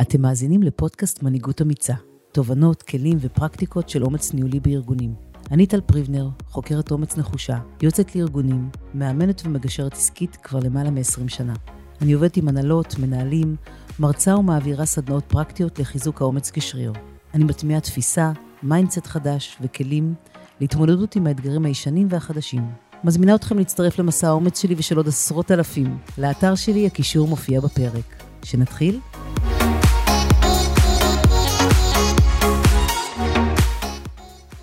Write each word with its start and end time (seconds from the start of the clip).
אתם 0.00 0.22
מאזינים 0.22 0.62
לפודקאסט 0.62 1.22
מנהיגות 1.22 1.62
אמיצה, 1.62 1.94
תובנות, 2.32 2.82
כלים 2.82 3.18
ופרקטיקות 3.20 3.88
של 3.88 4.04
אומץ 4.04 4.34
ניהולי 4.34 4.60
בארגונים. 4.60 5.14
אני 5.50 5.66
טל 5.66 5.80
פריבנר, 5.80 6.28
חוקרת 6.46 6.90
אומץ 6.90 7.16
נחושה, 7.16 7.58
יוצאת 7.82 8.16
לארגונים, 8.16 8.68
מאמנת 8.94 9.42
ומגשרת 9.44 9.92
עסקית 9.92 10.36
כבר 10.36 10.58
למעלה 10.58 10.90
מ-20 10.90 11.28
שנה. 11.28 11.54
אני 12.02 12.12
עובדת 12.12 12.36
עם 12.36 12.48
הנהלות, 12.48 12.98
מנהלים, 12.98 13.56
מרצה 13.98 14.36
ומעבירה 14.36 14.84
סדנאות 14.84 15.24
פרקטיות 15.24 15.78
לחיזוק 15.78 16.20
האומץ 16.20 16.50
כשריר. 16.50 16.92
אני 17.34 17.44
מטמיעה 17.44 17.80
תפיסה, 17.80 18.32
mindset 18.62 19.06
חדש 19.06 19.58
וכלים 19.60 20.14
להתמודדות 20.60 21.16
עם 21.16 21.26
האתגרים 21.26 21.64
הישנים 21.64 22.06
והחדשים. 22.10 22.83
מזמינה 23.04 23.34
אתכם 23.34 23.58
להצטרף 23.58 23.98
למסע 23.98 24.28
האומץ 24.28 24.62
שלי 24.62 24.74
ושל 24.78 24.96
עוד 24.96 25.08
עשרות 25.08 25.50
אלפים. 25.50 25.98
לאתר 26.18 26.54
שלי 26.54 26.86
הקישור 26.86 27.28
מופיע 27.28 27.60
בפרק. 27.60 28.22
שנתחיל? 28.44 29.00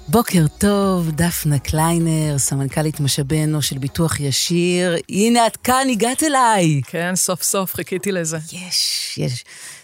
בוקר 0.07 0.45
טוב, 0.57 1.11
דפנה 1.11 1.59
קליינר, 1.59 2.37
סמנכ"לית 2.37 2.99
משאבי 2.99 3.43
אנוש 3.43 3.69
של 3.69 3.77
ביטוח 3.77 4.19
ישיר. 4.19 4.95
הנה 5.09 5.47
את 5.47 5.57
כאן, 5.57 5.87
הגעת 5.91 6.23
אליי. 6.23 6.81
כן, 6.87 7.15
סוף 7.15 7.43
סוף, 7.43 7.75
חיכיתי 7.75 8.11
לזה. 8.11 8.37
יש, 8.53 9.17
יש. 9.17 9.43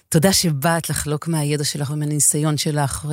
תודה 0.10 0.34
שבאת 0.34 0.90
לחלוק 0.90 1.28
מהידע 1.28 1.64
שלך 1.64 1.92
ומהניסיון 1.92 2.58
שלך. 2.58 3.06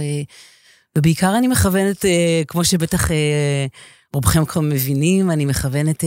ובעיקר 0.98 1.38
אני 1.38 1.48
מכוונת, 1.48 2.04
אה, 2.04 2.42
כמו 2.48 2.64
שבטח 2.64 3.10
אה, 3.10 3.66
רובכם 4.14 4.44
כבר 4.44 4.62
מבינים, 4.62 5.30
אני 5.30 5.44
מכוונת 5.44 6.04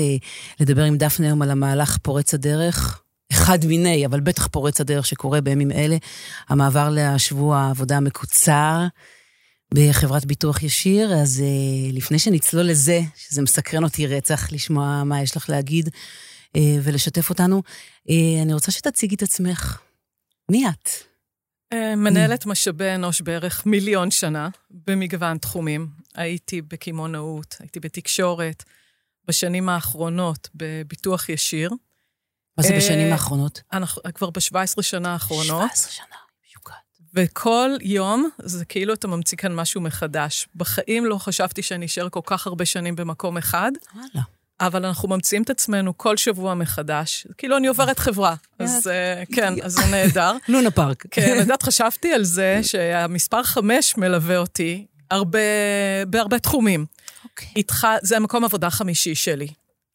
לדבר 0.60 0.84
עם 0.84 0.98
דפנה 0.98 1.28
היום 1.28 1.42
על 1.42 1.52
המהלך 1.52 1.98
פורץ 1.98 2.34
הדרך. 2.34 3.02
אחד 3.32 3.66
מיני, 3.66 4.06
אבל 4.06 4.20
בטח 4.20 4.48
פורץ 4.48 4.82
הדרך 4.82 5.06
שקורה 5.06 5.42
בימים 5.42 5.72
אלה, 5.72 5.98
המעבר 6.50 6.90
לשבוע 6.92 7.58
העבודה 7.58 7.98
המקוצר. 7.98 8.88
בחברת 9.74 10.26
ביטוח 10.26 10.64
ישיר, 10.64 11.14
אז 11.14 11.44
uh, 11.44 11.96
לפני 11.96 12.20
שנצלול 12.20 12.66
לזה, 12.66 13.02
שזה 13.16 13.42
מסקרן 13.42 13.84
אותי 13.84 14.08
רצח 14.08 14.52
לשמוע 14.52 15.04
מה 15.04 15.22
יש 15.22 15.38
לך 15.38 15.50
להגיד 15.50 15.88
uh, 15.88 16.60
ולשתף 16.84 17.30
אותנו, 17.30 17.62
uh, 18.08 18.12
אני 18.42 18.54
רוצה 18.54 18.72
שתציגי 18.72 19.16
את 19.16 19.24
עצמך. 19.24 19.80
מי 20.52 20.70
את? 20.70 20.90
Uh, 21.74 21.96
מנהלת. 21.98 22.46
משאבי 22.46 22.96
אנוש 22.96 23.22
בערך 23.22 23.66
מיליון 23.66 24.12
שנה, 24.12 24.50
במגוון 24.72 25.38
תחומים. 25.38 25.88
הייתי 26.16 26.62
בקמעונאות, 26.62 27.56
הייתי 27.60 27.80
בתקשורת, 27.80 28.64
בשנים 29.28 29.70
האחרונות 29.70 30.50
בביטוח 30.56 31.30
ישיר. 31.30 31.70
מה 32.58 32.64
זה 32.64 32.76
בשנים 32.78 33.14
האחרונות? 33.14 33.62
אנחנו 33.74 34.02
כבר 34.14 34.30
ב-17 34.30 34.82
שנה 34.82 35.14
האחרונות. 35.14 35.70
17 35.70 35.92
שנה. 35.92 36.18
וכל 37.14 37.70
יום 37.82 38.30
זה 38.38 38.66
כאילו 38.66 38.94
אתה 38.94 39.08
ממציא 39.08 39.38
כאן 39.38 39.56
משהו 39.56 39.82
מחדש. 39.82 40.48
בחיים 40.56 41.06
לא 41.06 41.18
חשבתי 41.18 41.62
שאני 41.62 41.86
אשאר 41.86 42.10
כל 42.10 42.20
כך 42.26 42.48
הרבה 42.48 42.66
שנים 42.66 42.96
במקום 42.96 43.38
אחד. 43.38 43.72
וואלה. 43.96 44.22
אבל 44.60 44.86
אנחנו 44.86 45.10
ממציאים 45.10 45.44
את 45.44 45.50
עצמנו 45.50 45.98
כל 45.98 46.18
שבוע 46.18 46.54
מחדש. 46.54 47.28
כאילו, 47.38 47.58
אני 47.58 47.68
עוברת 47.68 48.00
חברה, 48.00 48.36
אז 48.60 48.90
כן, 49.36 49.54
אז 49.64 49.74
זה 49.74 49.86
נהדר. 49.92 50.32
לונה 50.48 50.72
פארק. 50.72 51.06
כן, 51.12 51.36
את 51.36 51.42
יודעת, 51.42 51.64
חשבתי 51.70 52.14
על 52.14 52.24
זה 52.24 52.60
שהמספר 52.64 53.44
חמש 53.44 53.98
מלווה 53.98 54.38
אותי 54.38 54.86
הרבה, 55.12 55.40
בהרבה 56.08 56.40
תחומים. 56.40 56.86
אוקיי. 57.24 57.64
זה 58.02 58.18
המקום 58.18 58.44
עבודה 58.44 58.70
חמישי 58.70 59.16
שלי. 59.16 59.48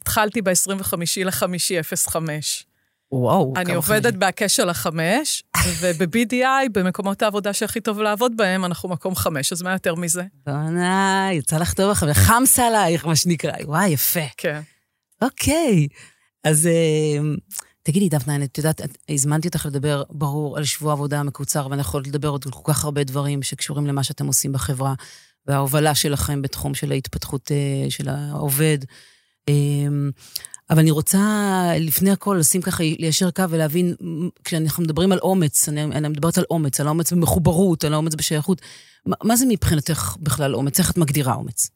התחלתי 0.02 0.42
ב-25 0.42 0.94
לחמישי 1.24 1.82
05. 1.82 2.66
וואו, 3.12 3.52
אני 3.56 3.74
עובדת 3.74 4.14
בהקש 4.14 4.60
החמש, 4.60 5.42
וב-BDI, 5.80 6.68
במקומות 6.72 7.22
העבודה 7.22 7.52
שהכי 7.52 7.80
טוב 7.80 8.00
לעבוד 8.00 8.36
בהם, 8.36 8.64
אנחנו 8.64 8.88
מקום 8.88 9.14
חמש, 9.14 9.52
אז 9.52 9.62
מה 9.62 9.72
יותר 9.72 9.94
מזה? 9.94 10.22
בואנה, 10.46 11.28
יצא 11.32 11.58
לך 11.58 11.72
טוב 11.72 11.90
אחרי, 11.90 12.14
חמסה 12.14 12.66
עלייך, 12.66 13.06
מה 13.06 13.16
שנקרא. 13.16 13.52
וואי, 13.64 13.88
יפה. 13.88 14.20
כן. 14.36 14.60
אוקיי. 15.22 15.88
אז 16.44 16.66
אה, 16.66 17.22
תגידי, 17.82 18.08
דפנה, 18.08 18.44
את 18.44 18.58
יודעת, 18.58 18.80
הזמנתי 19.08 19.48
אותך 19.48 19.66
לדבר, 19.66 20.02
ברור, 20.10 20.56
על 20.56 20.64
שבוע 20.64 20.92
העבודה 20.92 21.20
המקוצר, 21.20 21.66
ואני 21.70 21.80
יכולת 21.80 22.06
לדבר 22.06 22.28
עוד 22.28 22.42
על 22.46 22.52
כל 22.52 22.72
כך 22.72 22.84
הרבה 22.84 23.04
דברים 23.04 23.42
שקשורים 23.42 23.86
למה 23.86 24.02
שאתם 24.02 24.26
עושים 24.26 24.52
בחברה, 24.52 24.94
וההובלה 25.46 25.94
שלכם 25.94 26.42
בתחום 26.42 26.74
של 26.74 26.92
ההתפתחות 26.92 27.52
אה, 27.52 27.90
של 27.90 28.08
העובד. 28.08 28.78
אבל 30.72 30.80
אני 30.80 30.90
רוצה 30.90 31.18
לפני 31.80 32.10
הכל 32.10 32.36
לשים 32.40 32.62
ככה, 32.62 32.82
ליישר 32.98 33.30
קו 33.30 33.42
ולהבין, 33.50 33.94
כשאנחנו 34.44 34.82
מדברים 34.82 35.12
על 35.12 35.18
אומץ, 35.18 35.68
אני, 35.68 35.84
אני 35.84 36.08
מדברת 36.08 36.38
על 36.38 36.44
אומץ, 36.50 36.80
על 36.80 36.88
אומץ 36.88 37.12
במחוברות, 37.12 37.84
על 37.84 37.94
אומץ 37.94 38.14
בשייכות, 38.14 38.60
מה, 39.06 39.16
מה 39.24 39.36
זה 39.36 39.46
מבחינתך 39.48 40.16
בכלל 40.20 40.54
אומץ? 40.54 40.78
איך 40.78 40.90
את 40.90 40.98
מגדירה 40.98 41.34
אומץ? 41.34 41.70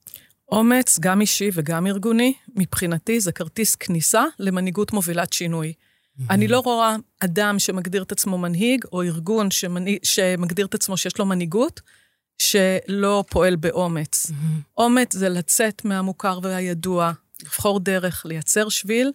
אומץ, 0.53 0.99
גם 0.99 1.21
אישי 1.21 1.51
וגם 1.53 1.87
ארגוני, 1.87 2.35
מבחינתי 2.57 3.21
זה 3.21 3.33
כרטיס 3.33 3.75
כניסה 3.75 4.25
למנהיגות 4.39 4.93
מובילת 4.93 5.33
שינוי. 5.33 5.73
Mm-hmm. 5.73 6.23
אני 6.31 6.49
לא 6.49 6.59
רואה 6.59 6.97
אדם 7.21 7.59
שמגדיר 7.59 8.03
את 8.03 8.13
עצמו 8.13 8.39
מנהיג, 8.39 8.85
או 8.93 9.03
ארגון 9.03 9.51
שמנהיג, 9.51 9.99
שמגדיר 10.03 10.67
את 10.67 10.75
עצמו 10.75 10.97
שיש 10.97 11.19
לו 11.19 11.27
מנהיגות, 11.27 11.81
שלא 12.39 13.25
פועל 13.31 13.57
באומץ. 13.57 14.27
Mm-hmm. 14.27 14.63
אומץ 14.79 15.17
זה 15.17 15.29
לצאת 15.29 15.85
מהמוכר 15.85 16.39
והידוע, 16.43 17.13
לבחור 17.43 17.81
דרך, 17.81 18.27
לייצר 18.27 18.69
שביל, 18.69 19.13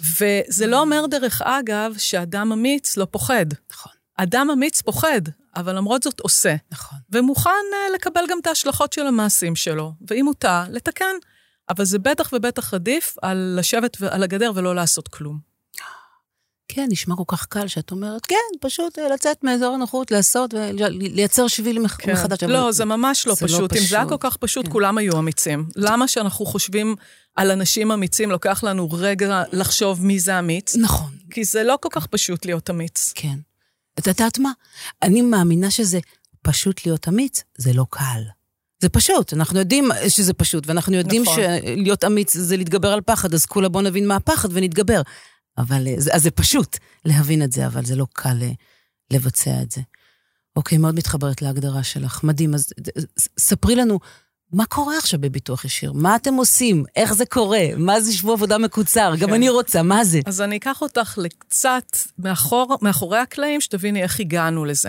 וזה 0.00 0.66
לא 0.66 0.80
אומר, 0.80 1.06
דרך 1.06 1.42
אגב, 1.42 1.94
שאדם 1.98 2.52
אמיץ 2.52 2.96
לא 2.96 3.06
פוחד. 3.10 3.46
נכון. 3.72 3.92
אדם 4.16 4.50
אמיץ 4.52 4.82
פוחד, 4.82 5.20
אבל 5.56 5.76
למרות 5.76 6.02
זאת 6.02 6.20
עושה. 6.20 6.54
נכון. 6.70 6.98
ומוכן 7.10 7.50
uh, 7.50 7.94
לקבל 7.94 8.24
גם 8.28 8.38
את 8.38 8.46
ההשלכות 8.46 8.92
של 8.92 9.06
המעשים 9.06 9.56
שלו, 9.56 9.92
ואם 10.10 10.26
הוא 10.26 10.34
טעה, 10.38 10.66
לתקן. 10.70 11.14
אבל 11.68 11.84
זה 11.84 11.98
בטח 11.98 12.30
ובטח 12.32 12.74
עדיף 12.74 13.14
על 13.22 13.54
לשבת 13.58 14.02
על 14.02 14.22
הגדר 14.22 14.52
ולא 14.54 14.74
לעשות 14.74 15.08
כלום. 15.08 15.51
כן, 16.74 16.86
נשמע 16.90 17.14
כל 17.16 17.24
כך 17.26 17.46
קל 17.46 17.68
שאת 17.68 17.90
אומרת, 17.90 18.26
כן, 18.26 18.36
פשוט 18.60 18.98
אה, 18.98 19.08
לצאת 19.08 19.44
מאזור 19.44 19.74
הנוחות, 19.74 20.10
לעשות 20.10 20.54
ולייצר 20.54 21.48
שביל 21.48 21.88
כן. 21.88 22.12
מחדש. 22.12 22.42
לא, 22.42 22.72
זה 22.72 22.84
ממש 22.84 23.26
לא 23.26 23.34
זה 23.34 23.46
פשוט. 23.46 23.60
לא 23.60 23.68
פשוט. 23.68 23.82
אם 23.82 23.88
זה 23.88 23.96
היה 23.96 24.08
כל 24.08 24.16
כך 24.20 24.36
פשוט, 24.36 24.66
כן. 24.66 24.72
כולם 24.72 24.98
היו 24.98 25.18
אמיצים. 25.18 25.68
למה 25.76 26.08
שאנחנו 26.08 26.46
חושבים 26.46 26.96
על 27.36 27.50
אנשים 27.50 27.92
אמיצים, 27.92 28.30
לוקח 28.30 28.64
לנו 28.64 28.88
רגע 28.92 29.42
לחשוב 29.52 30.04
מי 30.04 30.20
זה 30.20 30.38
אמיץ? 30.38 30.76
נכון. 30.76 31.10
כי 31.30 31.44
זה 31.44 31.62
לא 31.62 31.78
כל 31.80 31.88
כך 31.92 32.06
פשוט 32.06 32.46
להיות 32.46 32.70
אמיץ. 32.70 33.12
כן. 33.14 33.38
את 33.98 34.06
יודעת 34.06 34.38
מה? 34.38 34.52
אני 35.02 35.22
מאמינה 35.22 35.70
שזה 35.70 35.98
פשוט 36.42 36.86
להיות 36.86 37.08
אמיץ, 37.08 37.42
זה 37.58 37.72
לא 37.72 37.84
קל. 37.90 38.22
זה 38.82 38.88
פשוט, 38.88 39.32
אנחנו 39.32 39.58
יודעים 39.58 39.88
שזה 40.08 40.32
פשוט, 40.32 40.66
ואנחנו 40.66 40.96
יודעים 40.96 41.22
נכון. 41.22 41.36
שלהיות 41.36 42.04
אמיץ 42.04 42.36
זה 42.36 42.56
להתגבר 42.56 42.92
על 42.92 43.00
פחד, 43.00 43.34
אז 43.34 43.46
כולה 43.46 43.68
בוא 43.68 43.82
נבין 43.82 44.06
מה 44.06 44.16
הפחד 44.16 44.48
ונתגבר. 44.52 45.02
אבל, 45.58 45.86
אה, 45.86 45.94
אז 46.12 46.22
זה 46.22 46.30
פשוט 46.30 46.78
להבין 47.04 47.42
את 47.42 47.52
זה, 47.52 47.66
אבל 47.66 47.84
זה 47.84 47.96
לא 47.96 48.06
קל 48.12 48.38
אה, 48.42 48.50
לבצע 49.12 49.62
את 49.62 49.70
זה. 49.70 49.80
אוקיי, 50.56 50.78
מאוד 50.78 50.94
מתחברת 50.94 51.42
להגדרה 51.42 51.82
שלך. 51.82 52.24
מדהים. 52.24 52.54
אז 52.54 52.72
ספרי 53.38 53.74
לנו, 53.74 54.00
מה 54.52 54.66
קורה 54.66 54.98
עכשיו 54.98 55.20
בביטוח 55.20 55.64
ישיר? 55.64 55.92
מה 55.92 56.16
אתם 56.16 56.34
עושים? 56.34 56.84
איך 56.96 57.12
זה 57.14 57.26
קורה? 57.26 57.66
מה 57.76 58.00
זה 58.00 58.12
שבוע 58.12 58.32
עבודה 58.32 58.58
מקוצר? 58.58 59.12
כן. 59.16 59.20
גם 59.20 59.34
אני 59.34 59.48
רוצה, 59.48 59.82
מה 59.82 60.04
זה? 60.04 60.20
אז 60.26 60.40
אני 60.40 60.56
אקח 60.56 60.82
אותך 60.82 61.18
לקצת 61.22 61.96
מאחור, 62.18 62.78
מאחורי 62.82 63.18
הקלעים, 63.18 63.60
שתביני 63.60 64.02
איך 64.02 64.20
הגענו 64.20 64.64
לזה. 64.64 64.88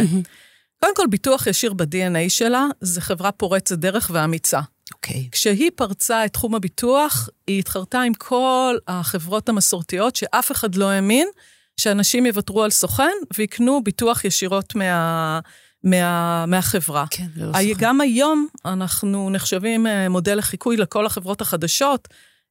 קודם 0.79 0.95
כל, 0.95 1.07
ביטוח 1.09 1.47
ישיר 1.47 1.73
ב-DNA 1.73 2.29
שלה 2.29 2.65
זה 2.81 3.01
חברה 3.01 3.31
פורצת 3.31 3.77
דרך 3.77 4.11
ואמיצה. 4.13 4.59
אוקיי. 4.93 5.15
Okay. 5.15 5.29
כשהיא 5.31 5.71
פרצה 5.75 6.25
את 6.25 6.33
תחום 6.33 6.55
הביטוח, 6.55 7.29
היא 7.47 7.59
התחרתה 7.59 8.01
עם 8.01 8.13
כל 8.13 8.77
החברות 8.87 9.49
המסורתיות, 9.49 10.15
שאף 10.15 10.51
אחד 10.51 10.75
לא 10.75 10.89
האמין 10.89 11.27
שאנשים 11.77 12.25
יוותרו 12.25 12.63
על 12.63 12.71
סוכן 12.71 13.13
ויקנו 13.37 13.83
ביטוח 13.83 14.25
ישירות 14.25 14.75
מה... 14.75 15.39
מה, 15.83 16.45
מהחברה. 16.45 17.05
כן, 17.09 17.25
ללא 17.35 17.53
סוכן. 17.53 17.73
גם 17.77 18.01
היום 18.01 18.47
אנחנו 18.65 19.29
נחשבים 19.29 19.87
אה, 19.87 20.09
מודל 20.09 20.37
לחיקוי 20.37 20.77
לכל 20.77 21.05
החברות 21.05 21.41
החדשות 21.41 22.07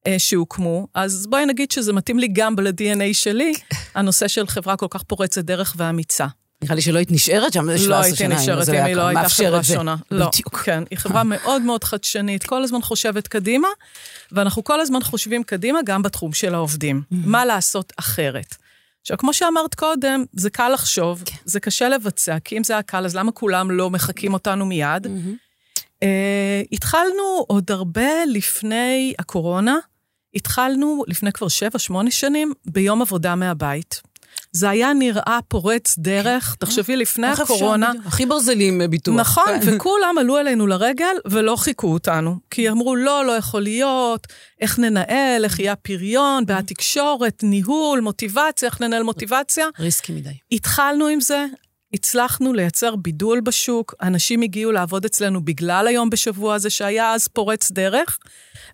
אה, 0.07 0.19
שהוקמו, 0.19 0.87
אז 0.95 1.27
בואי 1.27 1.47
נגיד 1.47 1.71
שזה 1.71 1.93
מתאים 1.93 2.19
לי 2.19 2.29
גם 2.33 2.55
ל-DNA 2.59 3.13
שלי, 3.13 3.53
הנושא 3.95 4.29
של 4.29 4.47
חברה 4.47 4.77
כל 4.77 4.87
כך 4.91 5.03
פורצת 5.03 5.45
דרך 5.45 5.75
ואמיצה. 5.77 6.27
נראה 6.63 6.75
לי 6.75 6.83
שלא 6.83 6.99
היית 6.99 7.11
נשארת 7.11 7.53
שם 7.53 7.67
17 7.77 7.79
שנה. 7.79 7.89
לא 7.89 8.03
הייתי 8.03 8.29
נשארת 8.29 8.69
אם 8.69 8.85
היא 8.85 8.95
לא 8.97 9.03
הייתה 9.03 9.29
חברה 9.29 9.63
שונה. 9.63 9.97
לא, 10.11 10.29
בדיוק. 10.29 10.59
כן, 10.59 10.83
היא 10.91 10.99
חברה 10.99 11.23
מאוד 11.25 11.63
מאוד 11.63 11.85
חדשנית, 11.85 12.45
כל 12.45 12.63
הזמן 12.63 12.83
חושבת 12.83 13.29
קדימה, 13.29 13.69
ואנחנו 14.33 14.65
כל 14.65 14.81
הזמן 14.81 15.03
חושבים 15.03 15.43
קדימה 15.43 15.79
גם 15.85 16.03
בתחום 16.03 16.33
של 16.33 16.55
העובדים. 16.55 17.03
מה 17.11 17.45
לעשות 17.45 17.93
אחרת? 17.97 18.57
עכשיו, 19.01 19.19
כמו 19.19 19.33
שאמרת 19.33 19.75
קודם, 19.75 20.25
זה 20.33 20.51
קל 20.51 20.69
לחשוב, 20.69 21.23
כן. 21.25 21.37
זה 21.45 21.61
קשה 21.61 21.89
לבצע, 21.89 22.39
כי 22.45 22.59
אם 22.59 22.65
זה 22.65 22.73
היה 22.73 22.83
קל, 22.83 23.05
אז 23.05 23.17
למה 23.17 23.33
כולם 23.33 23.71
לא 23.71 23.91
מחקים 23.91 24.33
אותנו 24.35 24.67
מיד? 24.67 25.07
Uh, 25.07 26.05
התחלנו 26.73 27.45
עוד 27.49 27.71
הרבה 27.71 28.25
לפני 28.27 29.15
הקורונה 29.19 29.77
התחלנו 30.35 31.05
לפני 31.07 31.33
כבר 31.33 31.49
שבע, 31.49 31.79
שמונה 31.79 32.11
שנים, 32.11 32.53
ביום 32.67 33.03
עבודה 33.03 33.35
מהבית. 33.35 34.03
זה 34.53 34.71
היה 34.71 34.93
נראה 34.93 35.39
פורץ 35.49 35.95
דרך, 35.99 36.57
תחשבי 36.59 36.97
לפני? 36.97 37.27
הקורונה. 37.27 37.93
הכי 38.07 38.27
ברזלים 38.27 38.81
אה, 38.81 38.89
ביטוח. 38.89 39.15
נכון, 39.17 39.61
כן. 39.63 39.77
וכולם 39.77 40.15
עלו 40.21 40.39
אלינו 40.39 40.67
לרגל 40.67 41.17
ולא 41.25 41.57
חיכו 41.57 41.93
אותנו. 41.93 42.37
כי 42.51 42.71
אמרו, 42.71 42.97
לא, 42.97 43.25
לא 43.27 43.33
יכול 43.33 43.63
להיות, 43.63 44.27
איך 44.61 44.79
ננהל, 44.79 45.45
איך 45.45 45.59
יהיה 45.61 45.73
הפריון, 45.73 46.47
בעד 46.47 46.65
תקשורת, 46.65 47.43
ניהול, 47.43 48.01
מוטיבציה, 48.01 48.69
איך 48.69 48.81
ננהל 48.81 49.03
מוטיבציה. 49.03 49.67
ריסקי 49.79 50.13
מדי. 50.13 50.31
התחלנו 50.53 51.07
עם 51.07 51.21
זה, 51.21 51.47
הצלחנו 51.95 52.53
לייצר 52.53 52.97
בידול 52.97 53.41
בשוק, 53.41 53.95
אנשים 54.03 54.43
הגיעו 54.43 54.73
לעבוד 54.73 55.05
אצלנו 55.05 55.45
בגלל 55.45 55.87
היום 55.89 56.11
בשבוע 56.11 56.55
הזה 56.55 56.71
שהיה 56.71 57.15
אז 57.15 57.29
פורץ 57.29 57.71
דרך, 57.73 58.19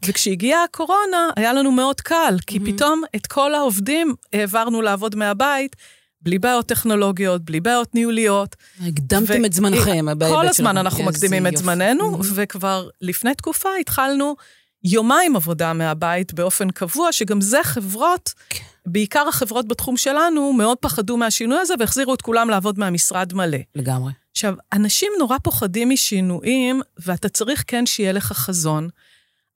וכשהגיעה 0.04 0.64
הקורונה 0.64 1.28
היה 1.36 1.52
לנו 1.52 1.72
מאוד 1.72 2.00
קל, 2.00 2.36
כי 2.46 2.60
פתאום 2.60 3.02
את 3.16 3.26
כל 3.26 3.54
העובדים 3.54 4.14
העברנו 4.32 4.82
לעבוד 4.82 5.16
מהבית, 5.16 5.76
בלי 6.20 6.38
בעיות 6.38 6.66
טכנולוגיות, 6.66 7.44
בלי 7.44 7.60
בעיות 7.60 7.94
ניהוליות. 7.94 8.56
הקדמתם 8.86 9.44
את 9.44 9.52
זמנכם. 9.52 10.06
בהיבט 10.18 10.36
כל 10.36 10.42
של- 10.42 10.48
הזמן 10.48 10.76
אנחנו 10.76 10.98
איזה 10.98 11.10
מקדימים 11.10 11.46
את. 11.46 11.56
זמננו, 11.56 12.18
וכבר 12.34 12.88
לפני 13.00 13.34
תקופה 13.34 13.68
התחלנו 13.80 14.36
יומיים 14.84 15.36
עבודה 15.36 15.72
מהבית 15.72 16.34
באופן 16.34 16.70
קבוע, 16.70 17.12
שגם 17.12 17.40
זה 17.40 17.58
חברות, 17.62 18.32
כן. 18.50 18.64
בעיקר 18.88 19.28
החברות 19.28 19.68
בתחום 19.68 19.96
שלנו, 19.96 20.52
מאוד 20.52 20.78
פחדו 20.78 21.16
מהשינוי 21.16 21.58
הזה 21.58 21.74
והחזירו 21.78 22.14
את 22.14 22.22
כולם 22.22 22.50
לעבוד 22.50 22.78
מהמשרד 22.78 23.34
מלא. 23.34 23.58
לגמרי. 23.74 24.12
עכשיו, 24.32 24.54
אנשים 24.72 25.12
נורא 25.18 25.36
פוחדים 25.42 25.90
משינויים, 25.90 26.80
ואתה 27.04 27.28
צריך 27.28 27.64
כן 27.66 27.86
שיהיה 27.86 28.12
לך 28.12 28.32
חזון. 28.32 28.88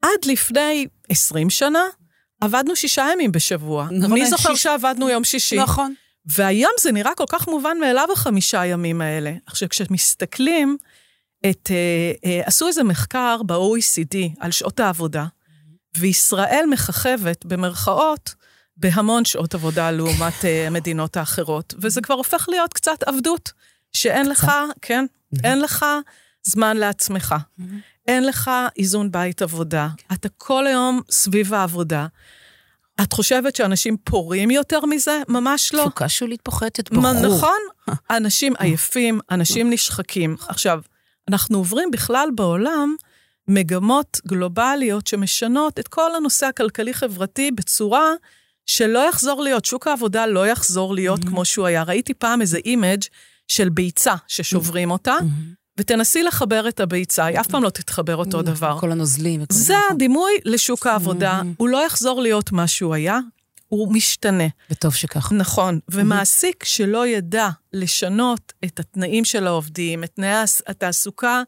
עד 0.02 0.24
לפני 0.26 0.86
20 1.08 1.50
שנה, 1.50 1.82
עבדנו 2.40 2.76
שישה 2.76 3.06
ימים 3.12 3.32
בשבוע. 3.32 3.88
נכון, 3.90 4.12
מי 4.12 4.26
זוכר 4.26 4.48
שיש- 4.54 4.62
שעבדנו 4.62 5.08
יום 5.08 5.24
שישי? 5.24 5.56
נכון. 5.56 5.94
והיום 6.26 6.72
זה 6.80 6.92
נראה 6.92 7.14
כל 7.14 7.24
כך 7.28 7.48
מובן 7.48 7.76
מאליו, 7.80 8.08
החמישה 8.12 8.60
הימים 8.60 9.00
האלה. 9.00 9.32
עכשיו, 9.46 9.68
כשמסתכלים, 9.68 10.76
את, 11.50 11.70
אה, 11.70 12.30
אה, 12.30 12.40
עשו 12.46 12.66
איזה 12.66 12.82
מחקר 12.82 13.40
ב-OECD 13.46 14.16
על 14.40 14.50
שעות 14.50 14.80
העבודה, 14.80 15.26
וישראל 15.98 16.64
מככבת, 16.70 17.44
במרכאות, 17.44 18.34
בהמון 18.76 19.24
שעות 19.24 19.54
עבודה 19.54 19.90
לעומת 19.90 20.44
אה, 20.44 20.66
המדינות 20.66 21.16
האחרות, 21.16 21.74
וזה 21.78 22.00
כבר 22.00 22.14
הופך 22.14 22.46
להיות 22.48 22.72
קצת 22.72 23.02
עבדות, 23.02 23.52
שאין 23.92 24.28
לך, 24.28 24.52
כן, 24.82 25.06
אין 25.44 25.60
לך 25.60 25.86
זמן 26.42 26.76
לעצמך. 26.76 27.34
אין 28.06 28.26
לך 28.26 28.50
איזון 28.76 29.12
בית 29.12 29.42
עבודה. 29.42 29.88
אתה 30.12 30.28
כל 30.28 30.66
היום 30.66 31.00
סביב 31.10 31.54
העבודה. 31.54 32.06
את 33.02 33.12
חושבת 33.12 33.56
שאנשים 33.56 33.96
פורים 34.04 34.50
יותר 34.50 34.84
מזה? 34.84 35.22
ממש 35.28 35.74
לא. 35.74 35.82
תפוקה 35.82 36.08
שולית 36.08 36.40
פוחתת, 36.42 36.90
ברור. 36.90 37.12
נכון, 37.12 37.58
אנשים 38.10 38.54
עייפים, 38.58 39.20
אנשים 39.30 39.70
נשחקים. 39.70 40.36
עכשיו, 40.48 40.80
אנחנו 41.28 41.58
עוברים 41.58 41.90
בכלל 41.90 42.28
בעולם 42.34 42.94
מגמות 43.48 44.20
גלובליות 44.26 45.06
שמשנות 45.06 45.78
את 45.78 45.88
כל 45.88 46.14
הנושא 46.14 46.46
הכלכלי-חברתי 46.46 47.50
בצורה 47.50 48.10
שלא 48.66 49.08
יחזור 49.08 49.42
להיות, 49.42 49.64
שוק 49.64 49.86
העבודה 49.86 50.26
לא 50.26 50.46
יחזור 50.46 50.94
להיות 50.94 51.24
כמו 51.24 51.44
שהוא 51.44 51.66
היה. 51.66 51.82
ראיתי 51.82 52.14
פעם 52.14 52.40
איזה 52.40 52.58
image 52.64 53.02
של 53.48 53.68
ביצה 53.68 54.14
ששוברים 54.28 54.90
אותה, 54.90 55.14
ותנסי 55.78 56.22
לחבר 56.22 56.68
את 56.68 56.80
הביצה, 56.80 57.24
היא 57.24 57.40
אף 57.40 57.46
פעם 57.46 57.62
לא 57.62 57.70
תתחבר 57.70 58.16
אותו 58.16 58.42
דבר. 58.42 58.78
כל 58.80 58.92
הנוזלים. 58.92 59.44
זה. 59.52 59.74
הדימוי 59.90 60.32
לשוק 60.44 60.86
העבודה, 60.86 61.42
הוא 61.56 61.68
לא 61.68 61.86
יחזור 61.86 62.22
להיות 62.22 62.52
מה 62.52 62.66
שהוא 62.66 62.94
היה, 62.94 63.18
הוא 63.68 63.94
משתנה. 63.94 64.44
וטוב 64.70 64.94
שכך. 64.94 65.32
נכון, 65.32 65.78
ומעסיק 65.88 66.64
שלא 66.64 67.06
ידע 67.06 67.48
לשנות 67.72 68.52
את 68.64 68.80
התנאים 68.80 69.24
של 69.24 69.46
העובדים, 69.46 70.04
את 70.04 70.10
תנאי 70.14 70.44
התעסוקה, 70.66 71.42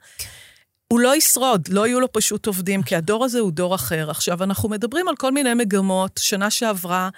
הוא 0.89 1.01
לא 1.01 1.17
ישרוד, 1.17 1.69
לא 1.69 1.87
יהיו 1.87 2.01
לו 2.01 2.13
פשוט 2.13 2.47
עובדים, 2.47 2.83
כי 2.83 2.97
הדור 2.97 3.25
הזה 3.25 3.39
הוא 3.39 3.53
דור 3.53 3.75
אחר. 3.75 4.11
עכשיו, 4.11 4.43
אנחנו 4.43 4.69
מדברים 4.69 5.09
על 5.09 5.17
כל 5.17 5.33
מיני 5.33 5.55
מגמות. 5.55 6.21
שנה 6.23 6.51
שעברה 6.51 7.09